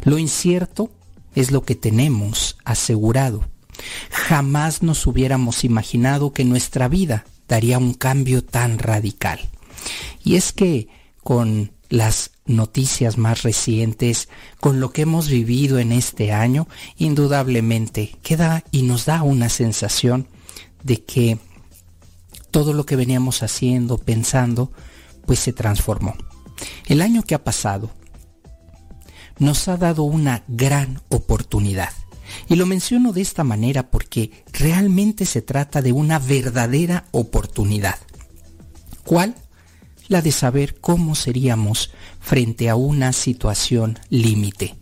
Lo 0.03 0.17
incierto 0.17 0.89
es 1.33 1.51
lo 1.51 1.63
que 1.63 1.75
tenemos 1.75 2.57
asegurado. 2.63 3.43
Jamás 4.09 4.83
nos 4.83 5.05
hubiéramos 5.05 5.63
imaginado 5.63 6.31
que 6.31 6.45
nuestra 6.45 6.87
vida 6.87 7.25
daría 7.47 7.77
un 7.77 7.93
cambio 7.93 8.43
tan 8.43 8.79
radical. 8.79 9.39
Y 10.23 10.35
es 10.35 10.53
que 10.53 10.87
con 11.21 11.71
las 11.89 12.31
noticias 12.45 13.17
más 13.17 13.43
recientes, 13.43 14.29
con 14.59 14.79
lo 14.79 14.91
que 14.91 15.03
hemos 15.03 15.29
vivido 15.29 15.79
en 15.79 15.91
este 15.91 16.31
año, 16.31 16.67
indudablemente 16.97 18.15
queda 18.23 18.63
y 18.71 18.83
nos 18.83 19.05
da 19.05 19.23
una 19.23 19.49
sensación 19.49 20.27
de 20.83 21.03
que 21.03 21.37
todo 22.51 22.73
lo 22.73 22.85
que 22.85 22.95
veníamos 22.95 23.43
haciendo, 23.43 23.97
pensando, 23.97 24.71
pues 25.25 25.39
se 25.39 25.53
transformó. 25.53 26.15
El 26.85 27.01
año 27.01 27.23
que 27.23 27.35
ha 27.35 27.43
pasado 27.43 27.91
nos 29.39 29.67
ha 29.67 29.77
dado 29.77 30.03
una 30.03 30.43
gran 30.47 31.01
oportunidad. 31.09 31.89
Y 32.49 32.55
lo 32.55 32.65
menciono 32.65 33.13
de 33.13 33.21
esta 33.21 33.43
manera 33.43 33.89
porque 33.89 34.43
realmente 34.51 35.25
se 35.25 35.41
trata 35.41 35.81
de 35.81 35.91
una 35.91 36.19
verdadera 36.19 37.05
oportunidad. 37.11 37.97
¿Cuál? 39.03 39.35
La 40.07 40.21
de 40.21 40.31
saber 40.31 40.79
cómo 40.79 41.15
seríamos 41.15 41.91
frente 42.19 42.69
a 42.69 42.75
una 42.75 43.13
situación 43.13 43.99
límite. 44.09 44.75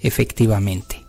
Efectivamente, 0.00 1.04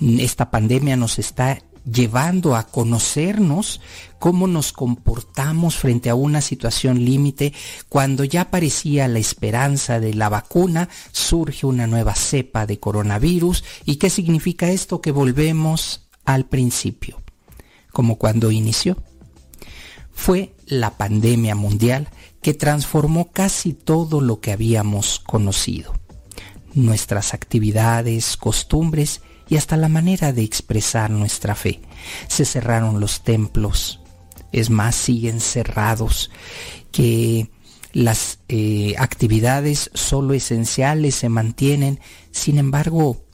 esta 0.00 0.50
pandemia 0.50 0.96
nos 0.96 1.18
está 1.18 1.58
llevando 1.90 2.56
a 2.56 2.64
conocernos 2.64 3.80
cómo 4.18 4.46
nos 4.46 4.72
comportamos 4.72 5.76
frente 5.76 6.10
a 6.10 6.14
una 6.14 6.40
situación 6.40 7.04
límite. 7.04 7.52
Cuando 7.88 8.24
ya 8.24 8.50
parecía 8.50 9.08
la 9.08 9.18
esperanza 9.18 10.00
de 10.00 10.14
la 10.14 10.28
vacuna, 10.28 10.88
surge 11.12 11.66
una 11.66 11.86
nueva 11.86 12.14
cepa 12.14 12.66
de 12.66 12.80
coronavirus. 12.80 13.64
Y 13.84 13.96
qué 13.96 14.10
significa 14.10 14.70
esto 14.70 15.00
que 15.00 15.12
volvemos 15.12 16.08
al 16.24 16.46
principio, 16.46 17.22
como 17.92 18.16
cuando 18.16 18.50
inició. 18.50 18.96
Fue 20.12 20.54
la 20.66 20.96
pandemia 20.96 21.54
mundial 21.54 22.08
que 22.42 22.54
transformó 22.54 23.32
casi 23.32 23.74
todo 23.74 24.20
lo 24.20 24.40
que 24.40 24.52
habíamos 24.52 25.20
conocido, 25.20 25.94
nuestras 26.74 27.34
actividades, 27.34 28.36
costumbres 28.36 29.20
y 29.48 29.56
hasta 29.56 29.76
la 29.76 29.88
manera 29.88 30.32
de 30.32 30.42
expresar 30.42 31.10
nuestra 31.10 31.54
fe. 31.54 31.80
Se 32.28 32.44
cerraron 32.44 33.00
los 33.00 33.22
templos, 33.22 34.00
es 34.52 34.70
más, 34.70 34.96
siguen 34.96 35.40
cerrados, 35.40 36.30
que 36.92 37.50
las 37.92 38.40
eh, 38.48 38.94
actividades 38.98 39.90
solo 39.94 40.34
esenciales 40.34 41.14
se 41.14 41.28
mantienen. 41.28 42.00
Sin 42.30 42.58
embargo, 42.58 43.24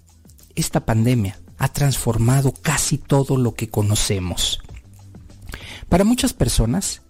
esta 0.54 0.84
pandemia 0.84 1.40
ha 1.58 1.68
transformado 1.68 2.52
casi 2.52 2.98
todo 2.98 3.36
lo 3.36 3.54
que 3.54 3.68
conocemos. 3.68 4.60
Para 5.88 6.04
muchas 6.04 6.32
personas, 6.32 7.02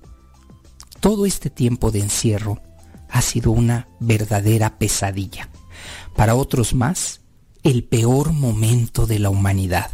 todo 1.01 1.27
este 1.27 1.51
tiempo 1.51 1.91
de 1.91 2.01
encierro 2.01 2.61
ha 3.09 3.23
sido 3.23 3.51
una 3.51 3.89
verdadera 3.99 4.79
pesadilla. 4.79 5.49
Para 6.15 6.35
otros 6.35 6.75
más, 6.75 7.22
el 7.63 7.85
peor 7.85 8.33
momento 8.33 9.07
de 9.07 9.21
la 9.21 9.31
humanidad. 9.31 9.91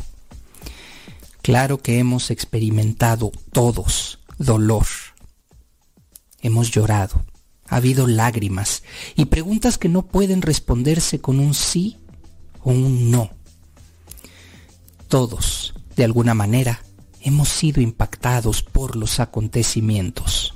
Claro 1.42 1.78
que 1.78 1.98
hemos 1.98 2.30
experimentado 2.30 3.30
todos 3.52 4.20
dolor. 4.38 4.86
Hemos 6.40 6.70
llorado, 6.70 7.24
ha 7.66 7.76
habido 7.76 8.06
lágrimas 8.06 8.82
y 9.16 9.26
preguntas 9.26 9.76
que 9.76 9.88
no 9.88 10.06
pueden 10.06 10.40
responderse 10.40 11.20
con 11.20 11.40
un 11.40 11.52
sí 11.52 11.98
o 12.62 12.70
un 12.70 13.10
no. 13.10 13.30
Todos, 15.08 15.74
de 15.96 16.04
alguna 16.04 16.34
manera, 16.34 16.82
hemos 17.20 17.48
sido 17.48 17.82
impactados 17.82 18.62
por 18.62 18.96
los 18.96 19.20
acontecimientos. 19.20 20.54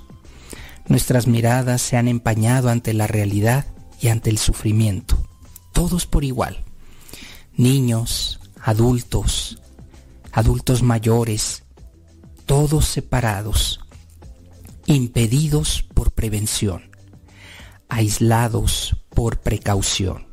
Nuestras 0.87 1.27
miradas 1.27 1.83
se 1.83 1.97
han 1.97 2.09
empañado 2.09 2.71
ante 2.71 2.95
la 2.95 3.07
realidad 3.07 3.67
y 4.01 4.09
ante 4.09 4.31
el 4.31 4.39
sufrimiento, 4.39 5.19
todos 5.73 6.07
por 6.07 6.25
igual 6.25 6.65
niños, 7.57 8.41
adultos, 8.61 9.59
adultos 10.33 10.83
mayores, 10.83 11.65
todos 12.47 12.87
separados, 12.87 13.81
impedidos 14.87 15.83
por 15.95 16.13
prevención, 16.13 16.91
aislados 17.89 18.97
por 19.11 19.41
precaución. 19.41 20.27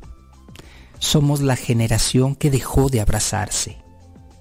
Somos 0.98 1.40
la 1.40 1.56
generación 1.56 2.34
que 2.34 2.50
dejó 2.50 2.88
de 2.88 3.00
abrazarse. 3.00 3.78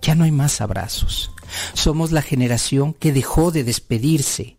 Ya 0.02 0.16
no 0.16 0.24
hay 0.24 0.32
más 0.32 0.62
abrazos. 0.62 1.32
Somos 1.74 2.12
la 2.12 2.22
generación 2.22 2.94
que 2.94 3.12
dejó 3.12 3.52
de 3.52 3.64
despedirse. 3.64 4.58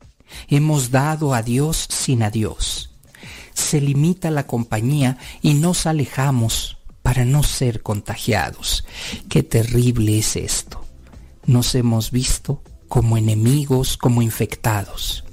Hemos 0.48 0.90
dado 0.90 1.34
adiós 1.34 1.86
sin 1.88 2.22
adiós. 2.22 2.90
Se 3.54 3.80
limita 3.80 4.30
la 4.30 4.46
compañía 4.46 5.18
y 5.42 5.54
nos 5.54 5.86
alejamos 5.86 6.78
para 7.03 7.24
no 7.24 7.42
ser 7.42 7.82
contagiados. 7.82 8.84
Qué 9.28 9.42
terrible 9.42 10.18
es 10.18 10.36
esto. 10.36 10.84
nos 11.46 11.74
hemos 11.74 12.11
visto 12.11 12.62
como 12.88 13.16
enemigos, 13.16 13.96
como 13.96 14.22
infectados. 14.22 15.24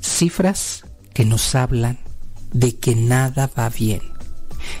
Cifras 0.00 0.84
que 1.14 1.24
nos 1.24 1.54
hablan 1.54 1.98
de 2.52 2.76
que 2.76 2.94
nada 2.94 3.50
va 3.58 3.70
bien. 3.70 4.02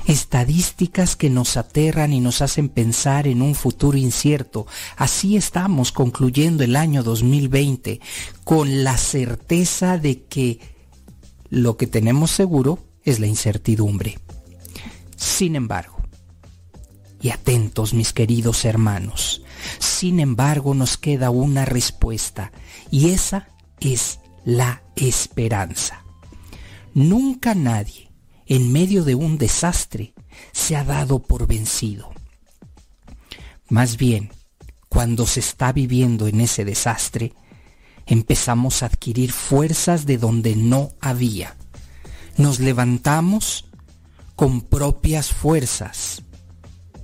Estadísticas 0.06 1.16
que 1.16 1.30
nos 1.30 1.56
aterran 1.56 2.12
y 2.12 2.20
nos 2.20 2.42
hacen 2.42 2.68
pensar 2.68 3.26
en 3.26 3.42
un 3.42 3.54
futuro 3.54 3.96
incierto. 3.96 4.66
Así 4.96 5.36
estamos 5.36 5.92
concluyendo 5.92 6.64
el 6.64 6.76
año 6.76 7.02
2020 7.02 8.00
con 8.44 8.84
la 8.84 8.98
certeza 8.98 9.98
de 9.98 10.24
que 10.24 10.60
lo 11.50 11.76
que 11.76 11.86
tenemos 11.86 12.30
seguro 12.30 12.78
es 13.04 13.20
la 13.20 13.26
incertidumbre. 13.26 14.18
Sin 15.18 15.56
embargo, 15.56 15.96
y 17.20 17.30
atentos 17.30 17.92
mis 17.92 18.12
queridos 18.12 18.64
hermanos, 18.64 19.42
sin 19.80 20.20
embargo 20.20 20.74
nos 20.74 20.96
queda 20.96 21.30
una 21.30 21.64
respuesta 21.64 22.52
y 22.92 23.10
esa 23.10 23.48
es 23.80 24.20
la 24.44 24.84
esperanza. 24.94 26.04
Nunca 26.94 27.56
nadie, 27.56 28.12
en 28.46 28.72
medio 28.72 29.02
de 29.02 29.16
un 29.16 29.38
desastre, 29.38 30.14
se 30.52 30.76
ha 30.76 30.84
dado 30.84 31.18
por 31.18 31.48
vencido. 31.48 32.10
Más 33.68 33.96
bien, 33.96 34.30
cuando 34.88 35.26
se 35.26 35.40
está 35.40 35.72
viviendo 35.72 36.28
en 36.28 36.40
ese 36.40 36.64
desastre, 36.64 37.34
empezamos 38.06 38.84
a 38.84 38.86
adquirir 38.86 39.32
fuerzas 39.32 40.06
de 40.06 40.16
donde 40.16 40.54
no 40.54 40.92
había. 41.00 41.56
Nos 42.36 42.60
levantamos 42.60 43.67
con 44.38 44.60
propias 44.60 45.32
fuerzas 45.32 46.22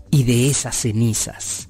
y 0.08 0.22
de 0.22 0.48
esas 0.48 0.76
cenizas. 0.76 1.68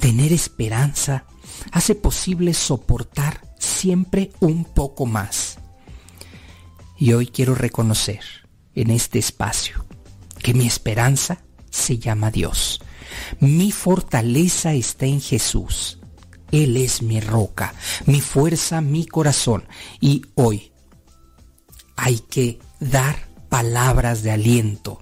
Tener 0.00 0.32
esperanza 0.32 1.26
hace 1.70 1.94
posible 1.94 2.52
soportar 2.54 3.54
siempre 3.56 4.32
un 4.40 4.64
poco 4.64 5.06
más. 5.06 5.58
Y 6.98 7.12
hoy 7.12 7.28
quiero 7.28 7.54
reconocer 7.54 8.18
en 8.74 8.90
este 8.90 9.20
espacio 9.20 9.84
que 10.42 10.54
mi 10.54 10.66
esperanza 10.66 11.38
se 11.70 11.98
llama 11.98 12.32
Dios. 12.32 12.80
Mi 13.38 13.70
fortaleza 13.70 14.72
está 14.72 15.06
en 15.06 15.20
Jesús. 15.20 16.00
Él 16.50 16.76
es 16.76 17.00
mi 17.00 17.20
roca, 17.20 17.74
mi 18.06 18.20
fuerza, 18.20 18.80
mi 18.80 19.06
corazón. 19.06 19.68
Y 20.00 20.22
hoy 20.34 20.72
hay 21.94 22.18
que 22.18 22.58
dar 22.80 23.33
palabras 23.54 24.24
de 24.24 24.32
aliento, 24.32 25.00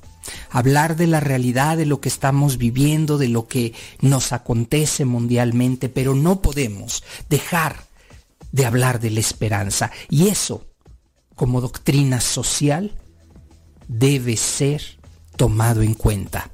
hablar 0.51 0.97
de 0.97 1.07
la 1.07 1.21
realidad 1.21 1.79
de 1.79 1.87
lo 1.87 2.03
que 2.03 2.11
estamos 2.11 2.59
viviendo, 2.59 3.17
de 3.17 3.29
lo 3.29 3.49
que 3.49 3.73
nos 4.03 4.35
acontece 4.35 5.07
mundialmente, 5.07 5.89
pero 5.89 6.15
no 6.15 6.43
podemos 6.43 7.03
dejar 7.31 7.87
de 8.51 8.67
hablar 8.67 9.01
de 9.01 9.09
la 9.09 9.21
esperanza. 9.21 9.91
Y 10.11 10.29
eso, 10.29 10.67
como 11.35 11.63
doctrina 11.63 12.21
social, 12.21 12.93
debe 13.89 14.37
ser 14.37 14.83
tomado 15.37 15.81
en 15.81 15.95
cuenta. 15.95 16.51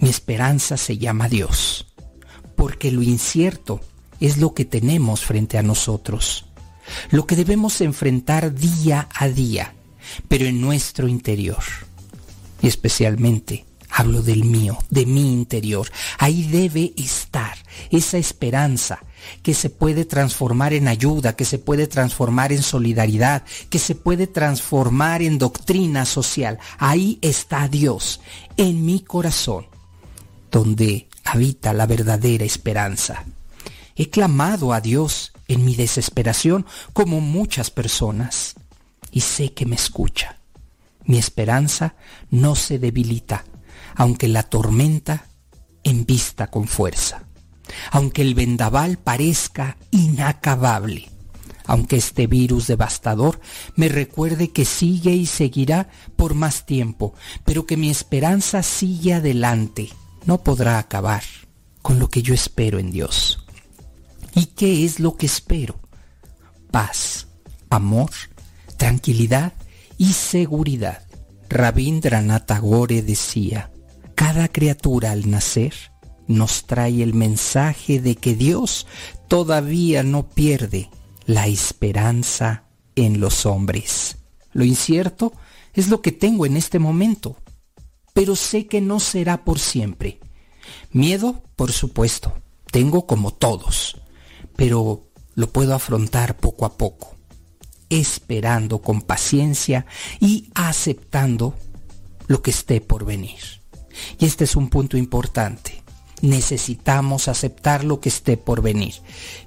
Mi 0.00 0.08
esperanza 0.08 0.76
se 0.76 0.98
llama 0.98 1.28
Dios, 1.28 1.94
porque 2.56 2.90
lo 2.90 3.04
incierto 3.04 3.80
es 4.18 4.38
lo 4.38 4.54
que 4.54 4.64
tenemos 4.64 5.20
frente 5.20 5.56
a 5.56 5.62
nosotros, 5.62 6.46
lo 7.12 7.28
que 7.28 7.36
debemos 7.36 7.80
enfrentar 7.80 8.52
día 8.52 9.08
a 9.14 9.28
día, 9.28 9.72
pero 10.28 10.46
en 10.46 10.60
nuestro 10.60 11.08
interior. 11.08 11.62
Y 12.62 12.68
especialmente 12.68 13.64
hablo 13.96 14.22
del 14.22 14.44
mío, 14.44 14.78
de 14.90 15.06
mi 15.06 15.32
interior. 15.32 15.88
Ahí 16.18 16.42
debe 16.44 16.92
estar 16.96 17.56
esa 17.90 18.18
esperanza 18.18 19.00
que 19.42 19.54
se 19.54 19.70
puede 19.70 20.04
transformar 20.04 20.74
en 20.74 20.86
ayuda, 20.86 21.34
que 21.34 21.46
se 21.46 21.58
puede 21.58 21.86
transformar 21.86 22.52
en 22.52 22.62
solidaridad, 22.62 23.42
que 23.70 23.78
se 23.78 23.94
puede 23.94 24.26
transformar 24.26 25.22
en 25.22 25.38
doctrina 25.38 26.04
social. 26.04 26.58
Ahí 26.78 27.18
está 27.22 27.68
Dios, 27.68 28.20
en 28.58 28.84
mi 28.84 29.00
corazón, 29.00 29.66
donde 30.50 31.08
habita 31.24 31.72
la 31.72 31.86
verdadera 31.86 32.44
esperanza. 32.44 33.24
He 33.96 34.10
clamado 34.10 34.74
a 34.74 34.82
Dios 34.82 35.32
en 35.48 35.64
mi 35.64 35.74
desesperación 35.74 36.66
como 36.92 37.20
muchas 37.20 37.70
personas 37.70 38.56
y 39.16 39.20
sé 39.22 39.52
que 39.52 39.66
me 39.66 39.76
escucha. 39.76 40.38
Mi 41.04 41.18
esperanza 41.18 41.94
no 42.30 42.54
se 42.54 42.78
debilita, 42.78 43.44
aunque 43.94 44.28
la 44.28 44.42
tormenta 44.42 45.26
embista 45.82 46.48
con 46.48 46.66
fuerza 46.66 47.26
aunque 47.90 48.22
el 48.22 48.34
vendaval 48.34 48.98
parezca 48.98 49.76
inacabable, 49.90 51.08
aunque 51.66 51.96
este 51.96 52.26
virus 52.26 52.66
devastador 52.66 53.40
me 53.74 53.88
recuerde 53.88 54.50
que 54.50 54.64
sigue 54.64 55.12
y 55.12 55.26
seguirá 55.26 55.88
por 56.16 56.34
más 56.34 56.66
tiempo, 56.66 57.14
pero 57.44 57.66
que 57.66 57.76
mi 57.76 57.90
esperanza 57.90 58.62
sigue 58.62 59.14
adelante, 59.14 59.90
no 60.24 60.42
podrá 60.42 60.78
acabar 60.78 61.22
con 61.82 61.98
lo 61.98 62.08
que 62.08 62.22
yo 62.22 62.34
espero 62.34 62.78
en 62.78 62.90
Dios. 62.90 63.44
¿Y 64.34 64.46
qué 64.46 64.84
es 64.84 65.00
lo 65.00 65.16
que 65.16 65.26
espero? 65.26 65.78
Paz, 66.70 67.28
amor, 67.70 68.10
tranquilidad 68.76 69.52
y 69.98 70.12
seguridad. 70.12 71.02
Rabindranath 71.48 72.46
Tagore 72.46 73.02
decía, 73.02 73.70
cada 74.14 74.48
criatura 74.48 75.12
al 75.12 75.30
nacer 75.30 75.74
nos 76.26 76.66
trae 76.66 77.02
el 77.02 77.14
mensaje 77.14 78.00
de 78.00 78.16
que 78.16 78.34
Dios 78.34 78.86
todavía 79.28 80.02
no 80.02 80.28
pierde 80.28 80.90
la 81.24 81.46
esperanza 81.46 82.64
en 82.94 83.20
los 83.20 83.46
hombres. 83.46 84.18
Lo 84.52 84.64
incierto 84.64 85.32
es 85.74 85.88
lo 85.88 86.00
que 86.00 86.12
tengo 86.12 86.46
en 86.46 86.56
este 86.56 86.78
momento, 86.78 87.36
pero 88.12 88.34
sé 88.34 88.66
que 88.66 88.80
no 88.80 88.98
será 88.98 89.44
por 89.44 89.58
siempre. 89.58 90.20
Miedo, 90.90 91.42
por 91.54 91.72
supuesto, 91.72 92.32
tengo 92.70 93.06
como 93.06 93.32
todos, 93.32 94.00
pero 94.56 95.10
lo 95.34 95.52
puedo 95.52 95.74
afrontar 95.74 96.38
poco 96.38 96.64
a 96.64 96.76
poco, 96.76 97.15
esperando 97.90 98.80
con 98.80 99.02
paciencia 99.02 99.86
y 100.20 100.50
aceptando 100.54 101.54
lo 102.26 102.42
que 102.42 102.50
esté 102.50 102.80
por 102.80 103.04
venir. 103.04 103.40
Y 104.18 104.26
este 104.26 104.44
es 104.44 104.56
un 104.56 104.68
punto 104.68 104.96
importante 104.96 105.86
necesitamos 106.22 107.28
aceptar 107.28 107.84
lo 107.84 108.00
que 108.00 108.08
esté 108.08 108.36
por 108.36 108.62
venir. 108.62 108.94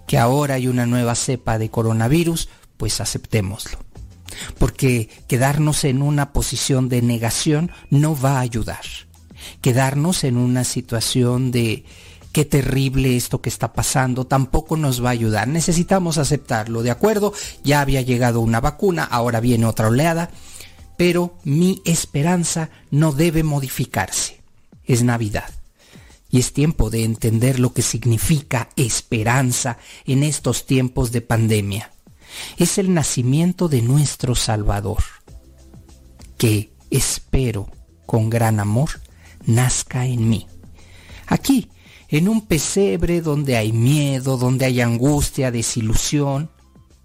Que 0.08 0.18
ahora 0.18 0.56
hay 0.56 0.68
una 0.68 0.86
nueva 0.86 1.16
cepa 1.16 1.58
de 1.58 1.70
coronavirus, 1.70 2.50
pues 2.78 3.02
aceptémoslo. 3.02 3.80
Porque 4.58 5.10
quedarnos 5.28 5.84
en 5.84 6.02
una 6.02 6.32
posición 6.34 6.90
de 6.90 7.02
negación 7.02 7.72
no 7.90 8.20
va 8.20 8.38
a 8.38 8.42
ayudar. 8.42 8.84
Quedarnos 9.62 10.24
en 10.24 10.38
una 10.38 10.64
situación 10.64 11.52
de 11.52 11.86
qué 12.32 12.46
terrible 12.46 13.16
esto 13.18 13.42
que 13.42 13.50
está 13.50 13.74
pasando 13.74 14.26
tampoco 14.26 14.78
nos 14.78 15.04
va 15.04 15.10
a 15.10 15.14
ayudar. 15.14 15.48
Necesitamos 15.48 16.18
aceptarlo, 16.18 16.84
¿de 16.84 16.92
acuerdo? 16.92 17.34
Ya 17.64 17.82
había 17.82 18.02
llegado 18.02 18.42
una 18.42 18.62
vacuna, 18.62 19.04
ahora 19.04 19.40
viene 19.40 19.66
otra 19.66 19.88
oleada, 19.88 20.32
pero 20.98 21.38
mi 21.44 21.82
esperanza 21.86 22.70
no 22.92 23.12
debe 23.12 23.44
modificarse. 23.44 24.42
Es 24.84 25.04
Navidad 25.04 25.50
y 26.32 26.40
es 26.40 26.54
tiempo 26.54 26.90
de 26.90 27.04
entender 27.04 27.60
lo 27.60 27.74
que 27.74 27.82
significa 27.82 28.70
esperanza 28.76 29.78
en 30.06 30.24
estos 30.24 30.66
tiempos 30.66 31.12
de 31.12 31.22
pandemia. 31.22 31.92
Es 32.58 32.78
el 32.78 32.94
nacimiento 32.94 33.68
de 33.68 33.82
nuestro 33.82 34.36
Salvador, 34.36 35.04
que 36.38 36.72
espero 36.92 37.70
con 38.06 38.30
gran 38.30 38.60
amor 38.60 38.90
nazca 39.46 40.06
en 40.06 40.30
mí. 40.30 40.48
Aquí, 41.28 41.70
en 42.10 42.28
un 42.28 42.42
pesebre 42.42 43.22
donde 43.22 43.56
hay 43.56 43.72
miedo, 43.72 44.38
donde 44.38 44.66
hay 44.66 44.82
angustia, 44.82 45.52
desilusión, 45.52 46.50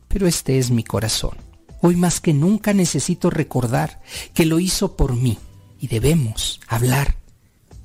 pero 0.09 0.27
este 0.27 0.59
es 0.59 0.71
mi 0.71 0.83
corazón. 0.83 1.37
Hoy 1.83 1.97
más 1.97 2.21
que 2.21 2.33
nunca 2.33 2.73
necesito 2.73 3.29
recordar 3.29 4.01
que 4.33 4.47
lo 4.47 4.59
hizo 4.59 4.97
por 4.97 5.15
mí 5.15 5.39
y 5.79 5.89
debemos 5.89 6.61
hablar 6.67 7.17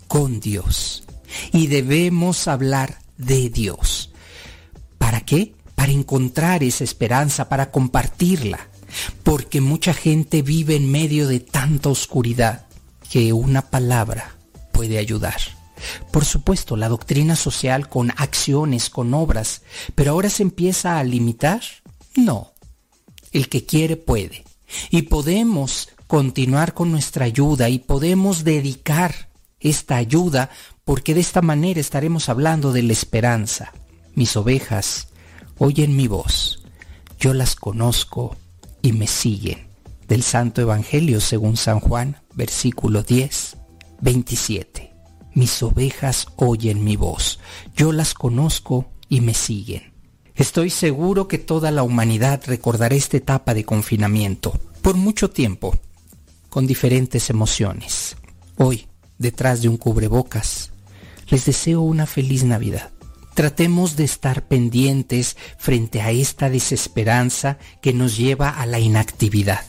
con 0.08 0.40
Dios 0.40 1.04
y 1.52 1.68
debemos 1.68 2.48
hablar 2.48 3.00
de 3.18 3.50
Dios. 3.50 4.12
¿Para 4.98 5.22
qué? 5.22 5.54
Para 5.76 5.92
encontrar 5.92 6.64
esa 6.64 6.84
esperanza, 6.84 7.50
para 7.50 7.72
compartirla. 7.72 8.60
Porque 9.24 9.62
mucha 9.62 9.94
gente 9.94 10.42
vive 10.42 10.76
en 10.76 10.90
medio 10.90 11.28
de 11.28 11.40
tanta 11.40 11.90
oscuridad 11.90 12.66
que 13.12 13.34
una 13.34 13.64
palabra 13.64 14.36
puede 14.72 14.98
ayudar. 14.98 15.59
Por 16.12 16.26
supuesto, 16.26 16.76
la 16.76 16.90
doctrina 16.90 17.36
social 17.36 17.90
con 17.90 18.12
acciones, 18.18 18.90
con 18.90 19.14
obras, 19.14 19.62
pero 19.96 20.12
ahora 20.12 20.30
se 20.30 20.44
empieza 20.44 21.00
a 21.00 21.04
limitar. 21.04 21.62
No, 22.16 22.54
el 23.32 23.50
que 23.50 23.66
quiere 23.66 23.96
puede. 23.96 24.44
Y 24.90 25.04
podemos 25.04 25.90
continuar 26.08 26.74
con 26.74 26.92
nuestra 26.92 27.26
ayuda 27.26 27.70
y 27.70 27.80
podemos 27.80 28.44
dedicar 28.44 29.30
esta 29.60 29.96
ayuda 29.98 30.50
porque 30.86 31.14
de 31.14 31.20
esta 31.20 31.42
manera 31.42 31.80
estaremos 31.80 32.30
hablando 32.30 32.72
de 32.74 32.84
la 32.84 32.94
esperanza. 32.94 33.74
Mis 34.16 34.36
ovejas 34.36 35.10
oyen 35.58 35.96
mi 35.96 36.08
voz, 36.08 36.64
yo 37.20 37.34
las 37.34 37.56
conozco 37.56 38.36
y 38.82 38.94
me 38.94 39.08
siguen. 39.08 39.68
Del 40.08 40.24
Santo 40.24 40.62
Evangelio 40.62 41.22
según 41.22 41.58
San 41.58 41.80
Juan, 41.80 42.18
versículo 42.34 43.04
10, 43.04 43.58
27. 44.02 44.89
Mis 45.40 45.64
ovejas 45.64 46.28
oyen 46.36 46.84
mi 46.84 46.98
voz, 46.98 47.40
yo 47.74 47.94
las 47.94 48.14
conozco 48.14 48.92
y 49.08 49.22
me 49.22 49.34
siguen. 49.34 49.94
Estoy 50.36 50.70
seguro 50.70 51.30
que 51.30 51.38
toda 51.38 51.72
la 51.72 51.82
humanidad 51.82 52.42
recordará 52.46 52.94
esta 52.94 53.16
etapa 53.16 53.54
de 53.54 53.64
confinamiento 53.64 54.52
por 54.82 54.98
mucho 54.98 55.30
tiempo, 55.30 55.80
con 56.50 56.68
diferentes 56.68 57.30
emociones. 57.30 58.18
Hoy, 58.58 58.90
detrás 59.18 59.62
de 59.62 59.70
un 59.70 59.78
cubrebocas, 59.78 60.74
les 61.30 61.46
deseo 61.46 61.84
una 61.84 62.06
feliz 62.06 62.44
Navidad. 62.44 62.92
Tratemos 63.34 63.96
de 63.96 64.04
estar 64.04 64.46
pendientes 64.46 65.38
frente 65.58 66.02
a 66.02 66.12
esta 66.12 66.50
desesperanza 66.50 67.60
que 67.82 67.94
nos 67.94 68.18
lleva 68.18 68.50
a 68.50 68.66
la 68.66 68.82
inactividad. 68.82 69.62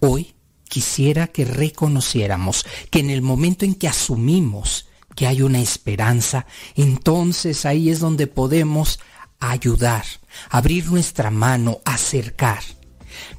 Hoy 0.00 0.34
quisiera 0.70 1.26
que 1.26 1.44
reconociéramos 1.44 2.64
que 2.90 3.00
en 3.00 3.10
el 3.10 3.20
momento 3.20 3.66
en 3.66 3.74
que 3.74 3.88
asumimos 3.88 4.87
que 5.18 5.26
hay 5.26 5.42
una 5.42 5.58
esperanza, 5.58 6.46
entonces 6.76 7.66
ahí 7.66 7.90
es 7.90 7.98
donde 7.98 8.28
podemos 8.28 9.00
ayudar, 9.40 10.04
abrir 10.48 10.86
nuestra 10.92 11.32
mano, 11.32 11.80
acercar. 11.84 12.62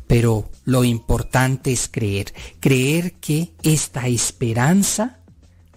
Pero 0.06 0.50
lo 0.66 0.84
importante 0.84 1.72
es 1.72 1.88
creer, 1.88 2.34
creer 2.60 3.14
que 3.22 3.54
esta 3.64 4.10
esperanza 4.10 5.20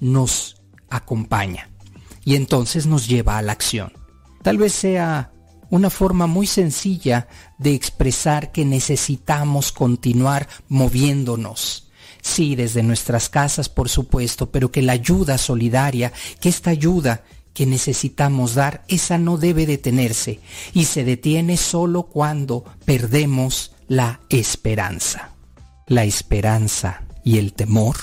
nos 0.00 0.56
acompaña 0.90 1.70
y 2.24 2.34
entonces 2.34 2.88
nos 2.88 3.06
lleva 3.06 3.38
a 3.38 3.42
la 3.42 3.52
acción. 3.52 3.92
Tal 4.42 4.58
vez 4.58 4.72
sea 4.72 5.30
una 5.70 5.88
forma 5.88 6.26
muy 6.26 6.48
sencilla 6.48 7.28
de 7.58 7.74
expresar 7.74 8.50
que 8.50 8.64
necesitamos 8.64 9.70
continuar 9.70 10.48
moviéndonos. 10.66 11.91
Sí, 12.22 12.54
desde 12.54 12.84
nuestras 12.84 13.28
casas, 13.28 13.68
por 13.68 13.88
supuesto, 13.88 14.50
pero 14.50 14.70
que 14.70 14.80
la 14.80 14.92
ayuda 14.92 15.36
solidaria, 15.38 16.12
que 16.40 16.48
esta 16.48 16.70
ayuda 16.70 17.24
que 17.52 17.66
necesitamos 17.66 18.54
dar, 18.54 18.84
esa 18.88 19.18
no 19.18 19.36
debe 19.36 19.66
detenerse 19.66 20.40
y 20.72 20.84
se 20.86 21.04
detiene 21.04 21.56
solo 21.56 22.04
cuando 22.04 22.64
perdemos 22.84 23.72
la 23.88 24.20
esperanza. 24.30 25.32
La 25.88 26.04
esperanza 26.04 27.02
y 27.24 27.38
el 27.38 27.52
temor 27.52 27.96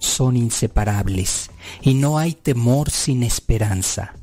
son 0.00 0.36
inseparables 0.36 1.50
y 1.82 1.94
no 1.94 2.18
hay 2.18 2.32
temor 2.32 2.90
sin 2.90 3.22
esperanza, 3.22 4.14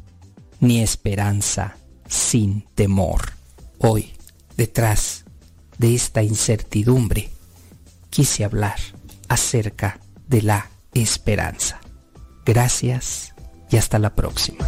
ni 0.59 0.81
esperanza 0.81 1.77
sin 2.09 2.65
temor. 2.73 3.33
Hoy, 3.77 4.11
detrás 4.57 5.23
de 5.77 5.93
esta 5.93 6.23
incertidumbre, 6.23 7.29
quise 8.09 8.43
hablar 8.43 8.94
acerca 9.27 9.99
de 10.27 10.41
la 10.41 10.69
esperanza. 10.93 11.79
Gracias 12.45 13.33
y 13.69 13.77
hasta 13.77 13.99
la 13.99 14.15
próxima. 14.15 14.65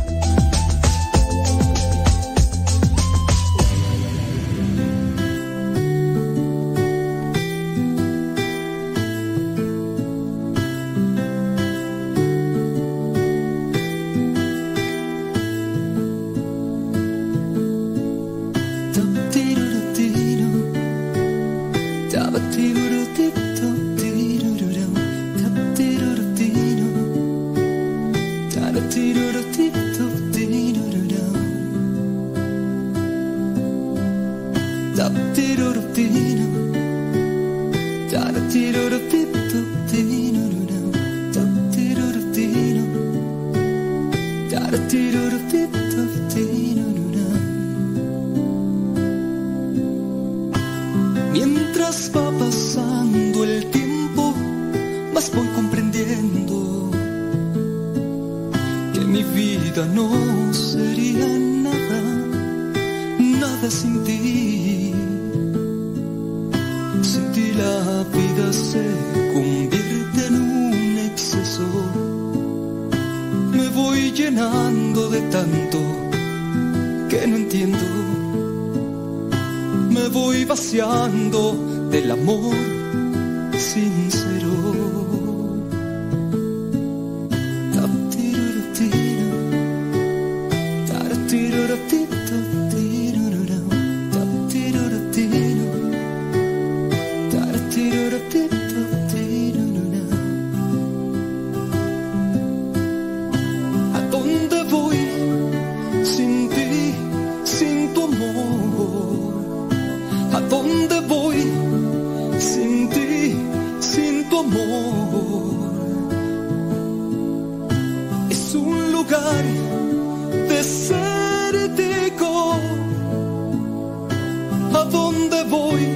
Dónde 125.08 125.44
voy 125.46 125.88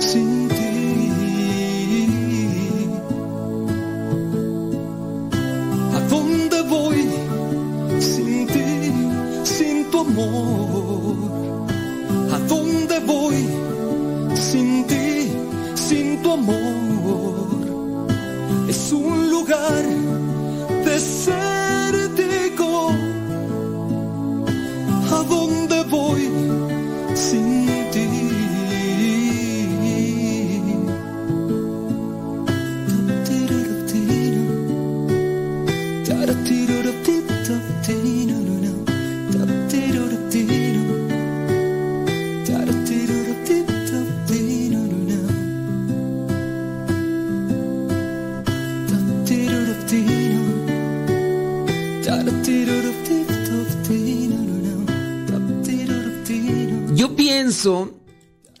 sin 0.00 0.48
ti? 0.48 0.65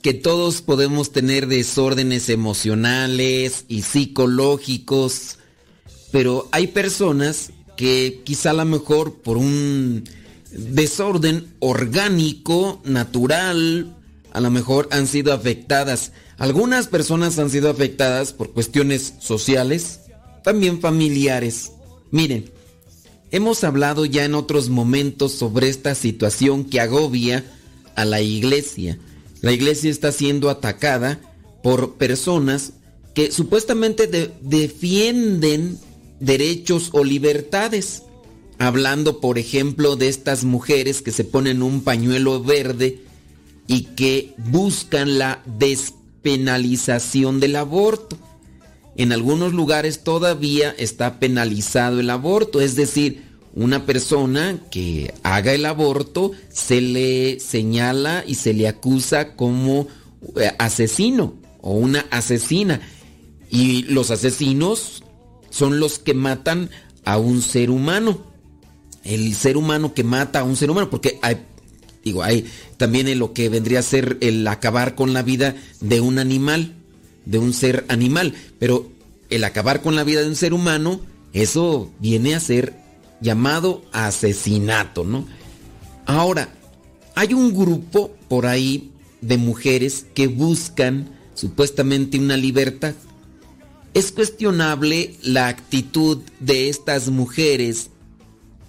Que 0.06 0.14
todos 0.14 0.62
podemos 0.62 1.10
tener 1.10 1.48
desórdenes 1.48 2.28
emocionales 2.28 3.64
y 3.66 3.82
psicológicos, 3.82 5.38
pero 6.12 6.48
hay 6.52 6.68
personas 6.68 7.50
que 7.76 8.22
quizá 8.22 8.50
a 8.50 8.52
lo 8.52 8.64
mejor 8.66 9.14
por 9.14 9.36
un 9.36 10.04
desorden 10.52 11.52
orgánico, 11.58 12.80
natural, 12.84 13.96
a 14.32 14.40
lo 14.40 14.48
mejor 14.52 14.86
han 14.92 15.08
sido 15.08 15.32
afectadas. 15.32 16.12
Algunas 16.38 16.86
personas 16.86 17.40
han 17.40 17.50
sido 17.50 17.68
afectadas 17.68 18.32
por 18.32 18.52
cuestiones 18.52 19.14
sociales, 19.18 20.02
también 20.44 20.80
familiares. 20.80 21.72
Miren, 22.12 22.52
hemos 23.32 23.64
hablado 23.64 24.04
ya 24.06 24.24
en 24.24 24.36
otros 24.36 24.68
momentos 24.68 25.32
sobre 25.32 25.68
esta 25.68 25.96
situación 25.96 26.64
que 26.64 26.78
agobia 26.78 27.44
a 27.96 28.04
la 28.04 28.20
iglesia. 28.20 29.00
La 29.40 29.52
iglesia 29.52 29.90
está 29.90 30.12
siendo 30.12 30.50
atacada 30.50 31.20
por 31.62 31.94
personas 31.94 32.72
que 33.14 33.32
supuestamente 33.32 34.06
defienden 34.40 35.78
derechos 36.20 36.90
o 36.92 37.04
libertades. 37.04 38.02
Hablando, 38.58 39.20
por 39.20 39.38
ejemplo, 39.38 39.96
de 39.96 40.08
estas 40.08 40.44
mujeres 40.44 41.02
que 41.02 41.12
se 41.12 41.24
ponen 41.24 41.62
un 41.62 41.82
pañuelo 41.82 42.42
verde 42.42 43.02
y 43.66 43.82
que 43.96 44.34
buscan 44.38 45.18
la 45.18 45.42
despenalización 45.44 47.40
del 47.40 47.56
aborto. 47.56 48.16
En 48.96 49.12
algunos 49.12 49.52
lugares 49.52 50.04
todavía 50.04 50.74
está 50.78 51.18
penalizado 51.18 52.00
el 52.00 52.08
aborto, 52.08 52.62
es 52.62 52.76
decir, 52.76 53.25
una 53.56 53.86
persona 53.86 54.60
que 54.70 55.14
haga 55.22 55.54
el 55.54 55.64
aborto 55.64 56.32
se 56.52 56.82
le 56.82 57.40
señala 57.40 58.22
y 58.26 58.34
se 58.34 58.52
le 58.52 58.68
acusa 58.68 59.34
como 59.34 59.88
eh, 60.36 60.52
asesino 60.58 61.34
o 61.62 61.72
una 61.72 62.04
asesina. 62.10 62.82
Y 63.50 63.84
los 63.84 64.10
asesinos 64.10 65.02
son 65.48 65.80
los 65.80 65.98
que 65.98 66.12
matan 66.12 66.68
a 67.06 67.16
un 67.16 67.40
ser 67.40 67.70
humano. 67.70 68.26
El 69.04 69.34
ser 69.34 69.56
humano 69.56 69.94
que 69.94 70.04
mata 70.04 70.40
a 70.40 70.44
un 70.44 70.56
ser 70.56 70.70
humano, 70.70 70.90
porque 70.90 71.18
hay, 71.22 71.38
digo, 72.04 72.22
hay 72.22 72.44
también 72.76 73.08
en 73.08 73.18
lo 73.18 73.32
que 73.32 73.48
vendría 73.48 73.78
a 73.78 73.82
ser 73.82 74.18
el 74.20 74.46
acabar 74.48 74.94
con 74.94 75.14
la 75.14 75.22
vida 75.22 75.56
de 75.80 76.02
un 76.02 76.18
animal, 76.18 76.74
de 77.24 77.38
un 77.38 77.54
ser 77.54 77.86
animal, 77.88 78.34
pero 78.58 78.90
el 79.30 79.44
acabar 79.44 79.80
con 79.80 79.96
la 79.96 80.04
vida 80.04 80.20
de 80.20 80.28
un 80.28 80.36
ser 80.36 80.52
humano, 80.52 81.00
eso 81.32 81.90
viene 82.00 82.34
a 82.34 82.40
ser 82.40 82.85
llamado 83.20 83.82
asesinato, 83.92 85.04
¿no? 85.04 85.26
Ahora, 86.06 86.48
hay 87.14 87.34
un 87.34 87.54
grupo 87.54 88.14
por 88.28 88.46
ahí 88.46 88.92
de 89.20 89.38
mujeres 89.38 90.06
que 90.14 90.26
buscan 90.26 91.10
supuestamente 91.34 92.18
una 92.18 92.36
libertad. 92.36 92.94
Es 93.94 94.12
cuestionable 94.12 95.16
la 95.22 95.48
actitud 95.48 96.18
de 96.40 96.68
estas 96.68 97.08
mujeres 97.08 97.90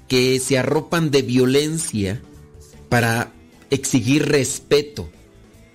que 0.07 0.39
se 0.39 0.57
arropan 0.57 1.11
de 1.11 1.21
violencia 1.21 2.21
para 2.89 3.33
exigir 3.69 4.25
respeto, 4.25 5.09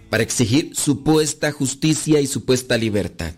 para 0.09 0.23
exigir 0.23 0.75
supuesta 0.75 1.53
justicia 1.53 2.21
y 2.21 2.27
supuesta 2.27 2.79
libertad. 2.79 3.35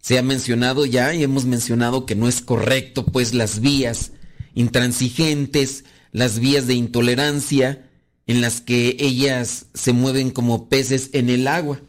Se 0.00 0.18
ha 0.18 0.22
mencionado 0.22 0.86
ya 0.86 1.14
y 1.14 1.22
hemos 1.22 1.44
mencionado 1.46 2.06
que 2.06 2.14
no 2.14 2.28
es 2.28 2.40
correcto 2.40 3.06
pues 3.06 3.34
las 3.34 3.60
vías 3.60 4.12
intransigentes, 4.56 5.84
las 6.10 6.40
vías 6.40 6.66
de 6.66 6.74
intolerancia 6.74 7.88
en 8.26 8.40
las 8.40 8.60
que 8.60 8.96
ellas 8.98 9.66
se 9.74 9.92
mueven 9.92 10.30
como 10.30 10.68
peces 10.68 11.10
en 11.12 11.30
el 11.30 11.46
agua. 11.46 11.80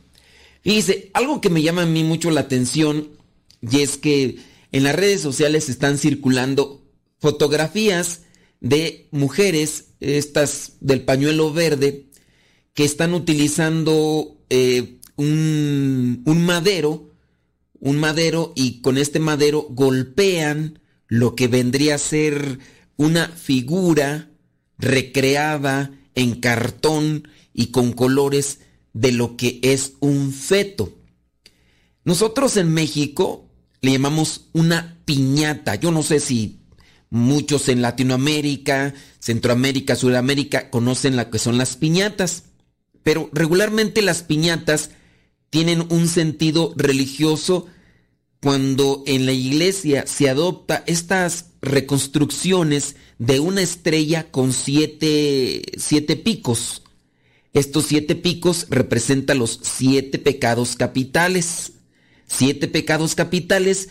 Fíjese, 0.61 1.09
algo 1.13 1.41
que 1.41 1.49
me 1.49 1.63
llama 1.63 1.83
a 1.83 1.87
mí 1.87 2.03
mucho 2.03 2.29
la 2.29 2.41
atención 2.41 3.09
y 3.61 3.79
es 3.81 3.97
que 3.97 4.37
en 4.71 4.83
las 4.83 4.95
redes 4.95 5.21
sociales 5.21 5.69
están 5.69 5.97
circulando 5.97 6.85
fotografías 7.19 8.21
de 8.59 9.07
mujeres, 9.11 9.93
estas 10.01 10.73
del 10.81 11.01
pañuelo 11.01 11.53
verde, 11.53 12.07
que 12.73 12.83
están 12.83 13.13
utilizando 13.13 14.37
eh, 14.49 14.99
un, 15.15 16.21
un 16.25 16.45
madero, 16.45 17.11
un 17.79 17.97
madero 17.97 18.51
y 18.55 18.81
con 18.81 18.97
este 18.97 19.19
madero 19.19 19.67
golpean 19.69 20.79
lo 21.07 21.35
que 21.35 21.47
vendría 21.47 21.95
a 21.95 21.99
ser 21.99 22.59
una 22.97 23.27
figura 23.27 24.29
recreada 24.77 25.91
en 26.15 26.39
cartón 26.39 27.27
y 27.53 27.67
con 27.67 27.93
colores 27.93 28.59
de 28.93 29.11
lo 29.11 29.37
que 29.37 29.59
es 29.61 29.93
un 29.99 30.33
feto. 30.33 30.93
Nosotros 32.03 32.57
en 32.57 32.73
México 32.73 33.49
le 33.81 33.91
llamamos 33.91 34.49
una 34.53 34.97
piñata. 35.05 35.75
Yo 35.75 35.91
no 35.91 36.03
sé 36.03 36.19
si 36.19 36.59
muchos 37.09 37.69
en 37.69 37.81
Latinoamérica, 37.81 38.93
Centroamérica, 39.19 39.95
Sudamérica 39.95 40.69
conocen 40.69 41.15
lo 41.15 41.29
que 41.29 41.39
son 41.39 41.57
las 41.57 41.75
piñatas, 41.75 42.45
pero 43.03 43.29
regularmente 43.33 44.01
las 44.01 44.23
piñatas 44.23 44.91
tienen 45.49 45.85
un 45.89 46.07
sentido 46.07 46.73
religioso 46.75 47.67
cuando 48.41 49.03
en 49.07 49.25
la 49.25 49.33
iglesia 49.33 50.05
se 50.07 50.29
adopta 50.29 50.83
estas 50.87 51.51
reconstrucciones 51.61 52.95
de 53.17 53.39
una 53.39 53.61
estrella 53.61 54.29
con 54.31 54.53
siete, 54.53 55.63
siete 55.77 56.15
picos 56.15 56.83
estos 57.57 57.85
siete 57.85 58.15
picos 58.15 58.67
representan 58.69 59.39
los 59.39 59.59
siete 59.63 60.19
pecados 60.19 60.75
capitales. 60.75 61.71
Siete 62.27 62.67
pecados 62.67 63.15
capitales 63.15 63.89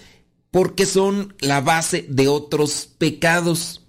porque 0.53 0.87
son 0.87 1.35
la 1.41 1.61
base 1.61 2.07
de 2.09 2.29
otros 2.29 2.89
pecados. 2.97 3.83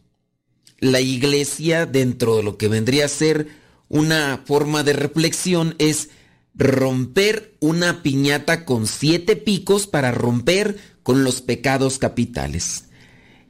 La 0.80 0.99
iglesia, 0.99 1.86
dentro 1.86 2.38
de 2.38 2.43
lo 2.43 2.58
que 2.58 2.68
vendría 2.68 3.05
a 3.05 3.10
ser 3.10 3.49
una 3.88 4.41
forma 4.47 4.82
de 4.82 4.93
reflexión, 4.93 5.76
es 5.78 6.10
romper 6.58 7.55
una 7.60 8.01
piñata 8.01 8.66
con 8.66 8.88
siete 8.88 9.36
picos 9.36 9.88
para 9.88 10.12
romper 10.12 10.78
con 11.03 11.24
los 11.24 11.41
pecados 11.41 11.99
capitales. 11.99 12.86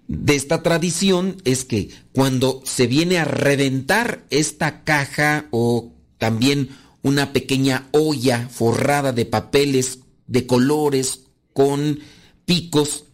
De 0.08 0.36
esta 0.36 0.62
tradición 0.62 1.42
es 1.44 1.66
que 1.66 1.90
cuando 2.14 2.62
se 2.66 2.88
viene 2.88 3.18
a 3.18 3.26
reventar 3.26 4.26
esta 4.30 4.84
caja 4.84 5.48
o 5.52 5.94
también 6.18 6.70
una 7.02 7.34
pequeña 7.34 7.88
olla 7.92 8.50
forrada 8.50 9.12
de 9.14 9.26
papeles 9.26 10.00
de 10.28 10.46
colores 10.46 11.22
con 11.54 12.00
picos 12.46 13.06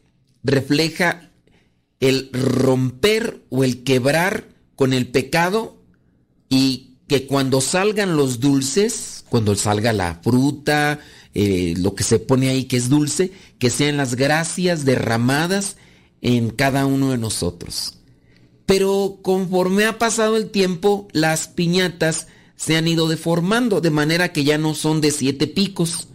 refleja 0.43 1.31
el 1.99 2.29
romper 2.33 3.43
o 3.49 3.63
el 3.63 3.83
quebrar 3.83 4.49
con 4.75 4.93
el 4.93 5.07
pecado 5.07 5.77
y 6.49 6.92
que 7.13 7.27
cuando 7.27 7.61
salgan 7.61 8.17
los 8.17 8.39
dulces, 8.39 9.23
cuando 9.29 9.53
salga 9.53 9.93
la 9.93 10.19
fruta, 10.23 10.99
eh, 11.35 11.75
lo 11.77 11.93
que 11.93 12.03
se 12.03 12.17
pone 12.17 12.49
ahí 12.49 12.63
que 12.63 12.75
es 12.75 12.89
dulce, 12.89 13.31
que 13.59 13.69
sean 13.69 13.97
las 13.97 14.15
gracias 14.15 14.83
derramadas 14.83 15.77
en 16.23 16.49
cada 16.49 16.87
uno 16.87 17.11
de 17.11 17.19
nosotros. 17.19 17.99
Pero 18.65 19.19
conforme 19.21 19.85
ha 19.85 19.99
pasado 19.99 20.37
el 20.37 20.49
tiempo, 20.49 21.07
las 21.11 21.47
piñatas 21.47 22.25
se 22.55 22.77
han 22.77 22.87
ido 22.87 23.07
deformando 23.07 23.79
de 23.79 23.91
manera 23.91 24.33
que 24.33 24.43
ya 24.43 24.57
no 24.57 24.73
son 24.73 24.99
de 24.99 25.11
siete 25.11 25.45
picos. 25.45 26.07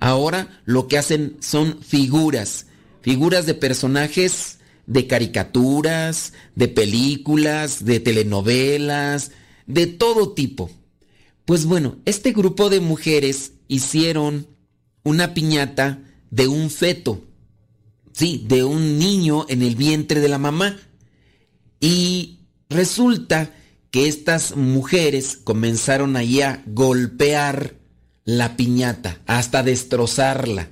Ahora 0.00 0.62
lo 0.64 0.88
que 0.88 0.96
hacen 0.96 1.36
son 1.40 1.82
figuras, 1.82 2.64
figuras 3.02 3.44
de 3.44 3.52
personajes 3.52 4.56
de 4.86 5.06
caricaturas, 5.06 6.32
de 6.54 6.68
películas, 6.68 7.84
de 7.84 8.00
telenovelas, 8.00 9.32
de 9.66 9.86
todo 9.86 10.32
tipo. 10.32 10.70
Pues 11.44 11.64
bueno, 11.64 11.96
este 12.04 12.32
grupo 12.32 12.70
de 12.70 12.80
mujeres 12.80 13.52
hicieron 13.68 14.46
una 15.02 15.34
piñata 15.34 16.02
de 16.30 16.48
un 16.48 16.70
feto, 16.70 17.22
sí, 18.12 18.44
de 18.48 18.64
un 18.64 18.98
niño 18.98 19.46
en 19.48 19.62
el 19.62 19.76
vientre 19.76 20.20
de 20.20 20.28
la 20.28 20.38
mamá. 20.38 20.76
Y 21.80 22.40
resulta 22.68 23.54
que 23.90 24.08
estas 24.08 24.56
mujeres 24.56 25.36
comenzaron 25.36 26.16
ahí 26.16 26.40
a 26.40 26.62
golpear 26.66 27.76
la 28.24 28.56
piñata, 28.56 29.20
hasta 29.26 29.62
destrozarla. 29.62 30.70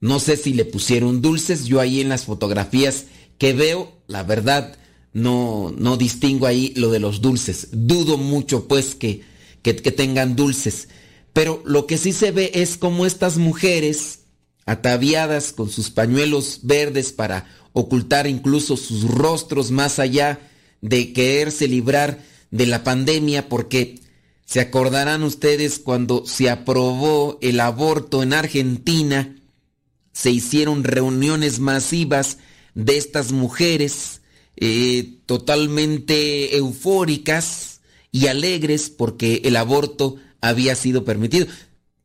No 0.00 0.18
sé 0.18 0.36
si 0.36 0.52
le 0.52 0.64
pusieron 0.64 1.22
dulces, 1.22 1.66
yo 1.66 1.80
ahí 1.80 2.00
en 2.00 2.08
las 2.08 2.24
fotografías 2.24 3.06
que 3.38 3.52
veo, 3.52 4.02
la 4.06 4.24
verdad, 4.24 4.76
no, 5.14 5.72
no 5.78 5.96
distingo 5.96 6.46
ahí 6.46 6.74
lo 6.76 6.90
de 6.90 6.98
los 6.98 7.22
dulces. 7.22 7.68
Dudo 7.72 8.18
mucho 8.18 8.68
pues 8.68 8.94
que, 8.94 9.22
que, 9.62 9.74
que 9.76 9.92
tengan 9.92 10.36
dulces. 10.36 10.88
Pero 11.32 11.62
lo 11.64 11.86
que 11.86 11.96
sí 11.96 12.12
se 12.12 12.32
ve 12.32 12.50
es 12.54 12.76
como 12.76 13.06
estas 13.06 13.38
mujeres, 13.38 14.20
ataviadas 14.66 15.52
con 15.52 15.70
sus 15.70 15.90
pañuelos 15.90 16.60
verdes 16.62 17.12
para 17.12 17.46
ocultar 17.72 18.26
incluso 18.26 18.76
sus 18.76 19.02
rostros 19.02 19.70
más 19.70 19.98
allá 19.98 20.40
de 20.80 21.12
quererse 21.12 21.68
librar 21.68 22.22
de 22.50 22.66
la 22.66 22.84
pandemia, 22.84 23.48
porque 23.48 24.00
se 24.46 24.60
acordarán 24.60 25.22
ustedes 25.22 25.78
cuando 25.78 26.26
se 26.26 26.50
aprobó 26.50 27.38
el 27.40 27.60
aborto 27.60 28.22
en 28.22 28.32
Argentina, 28.32 29.36
se 30.12 30.30
hicieron 30.30 30.84
reuniones 30.84 31.58
masivas 31.58 32.38
de 32.74 32.96
estas 32.96 33.32
mujeres 33.32 34.22
eh, 34.56 35.18
totalmente 35.26 36.56
eufóricas 36.56 37.80
y 38.12 38.28
alegres 38.28 38.90
porque 38.90 39.42
el 39.44 39.56
aborto 39.56 40.16
había 40.40 40.74
sido 40.74 41.04
permitido, 41.04 41.46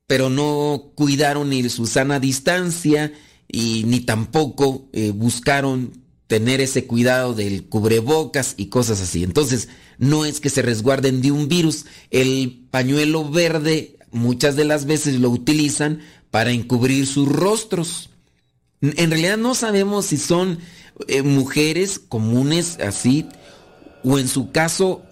pero 0.08 0.30
no 0.30 0.92
cuidaron 0.96 1.50
ni 1.50 1.68
su 1.70 1.86
sana 1.86 2.20
distancia 2.20 3.14
y 3.48 3.84
ni 3.86 4.00
tampoco 4.00 4.88
eh, 4.94 5.12
buscaron 5.12 5.92
tener 6.28 6.62
ese 6.62 6.86
cuidado 6.86 7.34
del 7.34 7.66
cubrebocas 7.66 8.54
y 8.56 8.68
cosas 8.68 9.02
así. 9.02 9.24
Entonces, 9.24 9.68
no 9.98 10.26
es 10.26 10.40
que 10.40 10.50
se 10.50 10.62
resguarden 10.62 11.22
de 11.22 11.32
un 11.32 11.48
virus. 11.48 11.86
El 12.12 12.68
pañuelo 12.70 13.30
verde 13.30 13.98
muchas 14.12 14.56
de 14.56 14.66
las 14.66 14.86
veces 14.86 15.20
lo 15.20 15.30
utilizan 15.30 16.02
para 16.32 16.52
encubrir 16.52 17.08
sus 17.08 17.28
rostros. 17.28 18.12
En 18.82 19.10
realidad 19.10 19.38
no 19.38 19.56
sabemos 19.56 20.06
si 20.06 20.18
son 20.18 20.60
eh, 21.08 21.22
mujeres 21.22 22.00
comunes 22.00 22.78
así 22.80 23.26
o 24.04 24.20
en 24.20 24.28
su 24.28 24.52
caso 24.52 25.04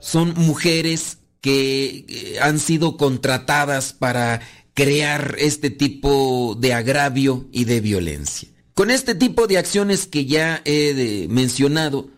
son 0.00 0.34
mujeres 0.34 1.18
que 1.40 2.04
eh, 2.08 2.38
han 2.40 2.58
sido 2.58 2.96
contratadas 2.96 3.92
para 3.92 4.40
crear 4.74 5.36
este 5.38 5.70
tipo 5.70 6.56
de 6.58 6.74
agravio 6.74 7.46
y 7.52 7.64
de 7.64 7.80
violencia. 7.80 8.48
Con 8.74 8.90
este 8.90 9.14
tipo 9.14 9.46
de 9.46 9.56
acciones 9.56 10.06
que 10.06 10.26
ya 10.26 10.60
he 10.64 11.26
mencionado, 11.30 12.10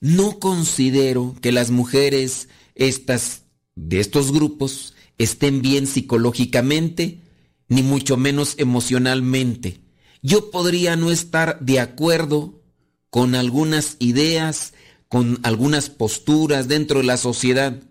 no 0.00 0.38
considero 0.38 1.34
que 1.42 1.52
las 1.52 1.70
mujeres 1.70 2.48
estas, 2.74 3.42
de 3.74 4.00
estos 4.00 4.32
grupos 4.32 4.94
estén 5.18 5.60
bien 5.60 5.86
psicológicamente, 5.86 7.20
ni 7.68 7.82
mucho 7.82 8.16
menos 8.16 8.54
emocionalmente. 8.56 9.80
Yo 10.22 10.50
podría 10.50 10.96
no 10.96 11.10
estar 11.10 11.60
de 11.60 11.80
acuerdo 11.80 12.57
con 13.18 13.34
algunas 13.34 13.96
ideas, 13.98 14.74
con 15.08 15.40
algunas 15.42 15.90
posturas 15.90 16.68
dentro 16.68 17.00
de 17.00 17.04
la 17.06 17.16
sociedad, 17.16 17.82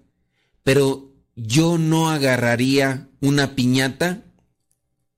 pero 0.63 1.11
yo 1.35 1.77
no 1.77 2.09
agarraría 2.09 3.09
una 3.19 3.53
piñata 3.53 4.23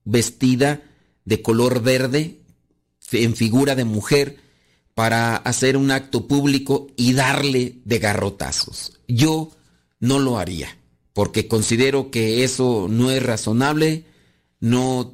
vestida 0.06 0.82
de 1.26 1.44
color 1.44 1.84
verde 1.84 2.42
en 3.12 3.36
figura 3.36 3.76
de 3.76 3.86
mujer 3.86 4.38
para 4.96 5.36
hacer 5.36 5.78
un 5.78 5.92
acto 5.92 6.28
público 6.28 6.88
y 6.96 7.14
darle 7.14 7.76
de 7.86 8.00
garrotazos. 8.00 9.00
Yo 9.08 9.52
no 10.00 10.18
lo 10.18 10.40
haría, 10.40 10.76
porque 11.14 11.48
considero 11.48 12.10
que 12.10 12.44
eso 12.44 12.88
no 12.90 13.12
es 13.12 13.22
razonable, 13.22 14.06
no, 14.60 15.14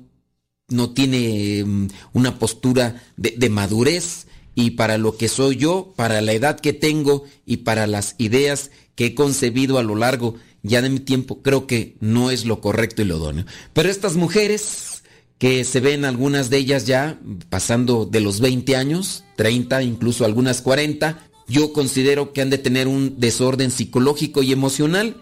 no 0.70 0.92
tiene 0.92 1.66
mm, 1.66 1.88
una 2.14 2.40
postura 2.40 3.04
de, 3.18 3.32
de 3.32 3.50
madurez 3.50 4.28
y 4.56 4.72
para 4.72 4.98
lo 4.98 5.18
que 5.18 5.28
soy 5.28 5.58
yo, 5.58 5.94
para 5.96 6.22
la 6.22 6.32
edad 6.32 6.60
que 6.60 6.74
tengo 6.74 7.26
y 7.46 7.58
para 7.58 7.86
las 7.86 8.16
ideas 8.18 8.72
que 8.96 9.08
he 9.08 9.16
concebido 9.16 9.78
a 9.78 9.84
lo 9.84 9.96
largo 9.96 10.36
ya 10.64 10.82
de 10.82 10.90
mi 10.90 11.00
tiempo, 11.00 11.42
creo 11.44 11.68
que 11.68 11.96
no 12.00 12.32
es 12.32 12.46
lo 12.46 12.62
correcto 12.62 13.02
y 13.02 13.06
lo 13.06 13.18
idóneo. 13.18 13.46
Pero 13.74 13.90
estas 13.90 14.16
mujeres 14.16 15.04
que 15.38 15.64
se 15.66 15.82
ven 15.82 16.06
algunas 16.06 16.50
de 16.50 16.58
ellas 16.58 16.86
ya 16.86 17.20
pasando 17.50 18.06
de 18.06 18.22
los 18.22 18.40
20 18.40 18.76
años, 18.76 19.26
30, 19.36 19.84
incluso 19.84 20.26
algunas 20.26 20.62
40, 20.62 21.28
yo 21.48 21.74
considero 21.74 22.34
que 22.34 22.42
han 22.42 22.50
de 22.50 22.58
tener 22.58 22.88
un 22.88 23.20
desorden 23.20 23.70
psicológico 23.70 24.42
y 24.42 24.52
emocional 24.54 25.18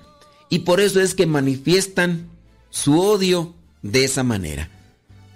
y 0.50 0.60
por 0.60 0.80
eso 0.80 1.02
es 1.02 1.16
que 1.16 1.26
manifiestan 1.26 2.30
su 2.70 3.00
odio 3.00 3.56
de 3.82 4.06
esa 4.06 4.24
manera. 4.24 4.70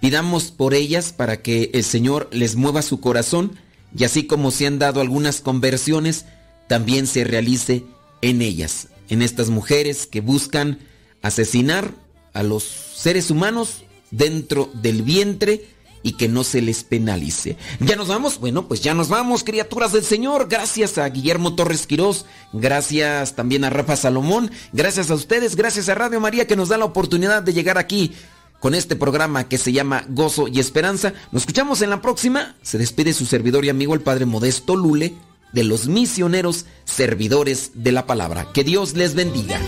Pidamos 0.00 0.52
por 0.52 0.74
ellas 0.74 1.12
para 1.12 1.42
que 1.42 1.70
el 1.74 1.82
Señor 1.84 2.28
les 2.32 2.54
mueva 2.54 2.82
su 2.82 3.00
corazón 3.00 3.58
y 3.96 4.04
así 4.04 4.26
como 4.26 4.50
se 4.50 4.66
han 4.66 4.78
dado 4.78 5.00
algunas 5.00 5.40
conversiones, 5.40 6.24
también 6.68 7.06
se 7.06 7.24
realice 7.24 7.84
en 8.20 8.42
ellas, 8.42 8.88
en 9.08 9.22
estas 9.22 9.48
mujeres 9.48 10.06
que 10.06 10.20
buscan 10.20 10.78
asesinar 11.22 11.92
a 12.32 12.42
los 12.42 12.62
seres 12.62 13.30
humanos 13.30 13.84
dentro 14.10 14.70
del 14.74 15.02
vientre 15.02 15.66
y 16.02 16.12
que 16.12 16.28
no 16.28 16.44
se 16.44 16.62
les 16.62 16.84
penalice. 16.84 17.56
¿Ya 17.80 17.96
nos 17.96 18.08
vamos? 18.08 18.38
Bueno, 18.38 18.68
pues 18.68 18.82
ya 18.82 18.94
nos 18.94 19.08
vamos, 19.08 19.42
criaturas 19.44 19.92
del 19.92 20.04
Señor. 20.04 20.48
Gracias 20.48 20.98
a 20.98 21.08
Guillermo 21.08 21.54
Torres 21.54 21.86
Quirós, 21.86 22.24
gracias 22.52 23.34
también 23.34 23.64
a 23.64 23.70
Rafa 23.70 23.96
Salomón, 23.96 24.50
gracias 24.72 25.10
a 25.10 25.14
ustedes, 25.14 25.56
gracias 25.56 25.88
a 25.88 25.94
Radio 25.94 26.20
María 26.20 26.46
que 26.46 26.56
nos 26.56 26.68
da 26.68 26.78
la 26.78 26.84
oportunidad 26.84 27.42
de 27.42 27.52
llegar 27.52 27.78
aquí 27.78 28.14
con 28.60 28.74
este 28.74 28.96
programa 28.96 29.48
que 29.48 29.58
se 29.58 29.72
llama 29.72 30.04
Gozo 30.08 30.48
y 30.48 30.60
Esperanza. 30.60 31.12
Nos 31.32 31.42
escuchamos 31.42 31.82
en 31.82 31.90
la 31.90 32.02
próxima. 32.02 32.56
Se 32.62 32.78
despide 32.78 33.12
su 33.12 33.26
servidor 33.26 33.64
y 33.64 33.68
amigo 33.68 33.94
el 33.94 34.00
Padre 34.00 34.26
Modesto 34.26 34.76
Lule 34.76 35.14
de 35.52 35.64
los 35.64 35.88
misioneros 35.88 36.66
servidores 36.84 37.72
de 37.74 37.92
la 37.92 38.06
palabra. 38.06 38.48
Que 38.52 38.64
Dios 38.64 38.94
les 38.94 39.14
bendiga. 39.14 39.60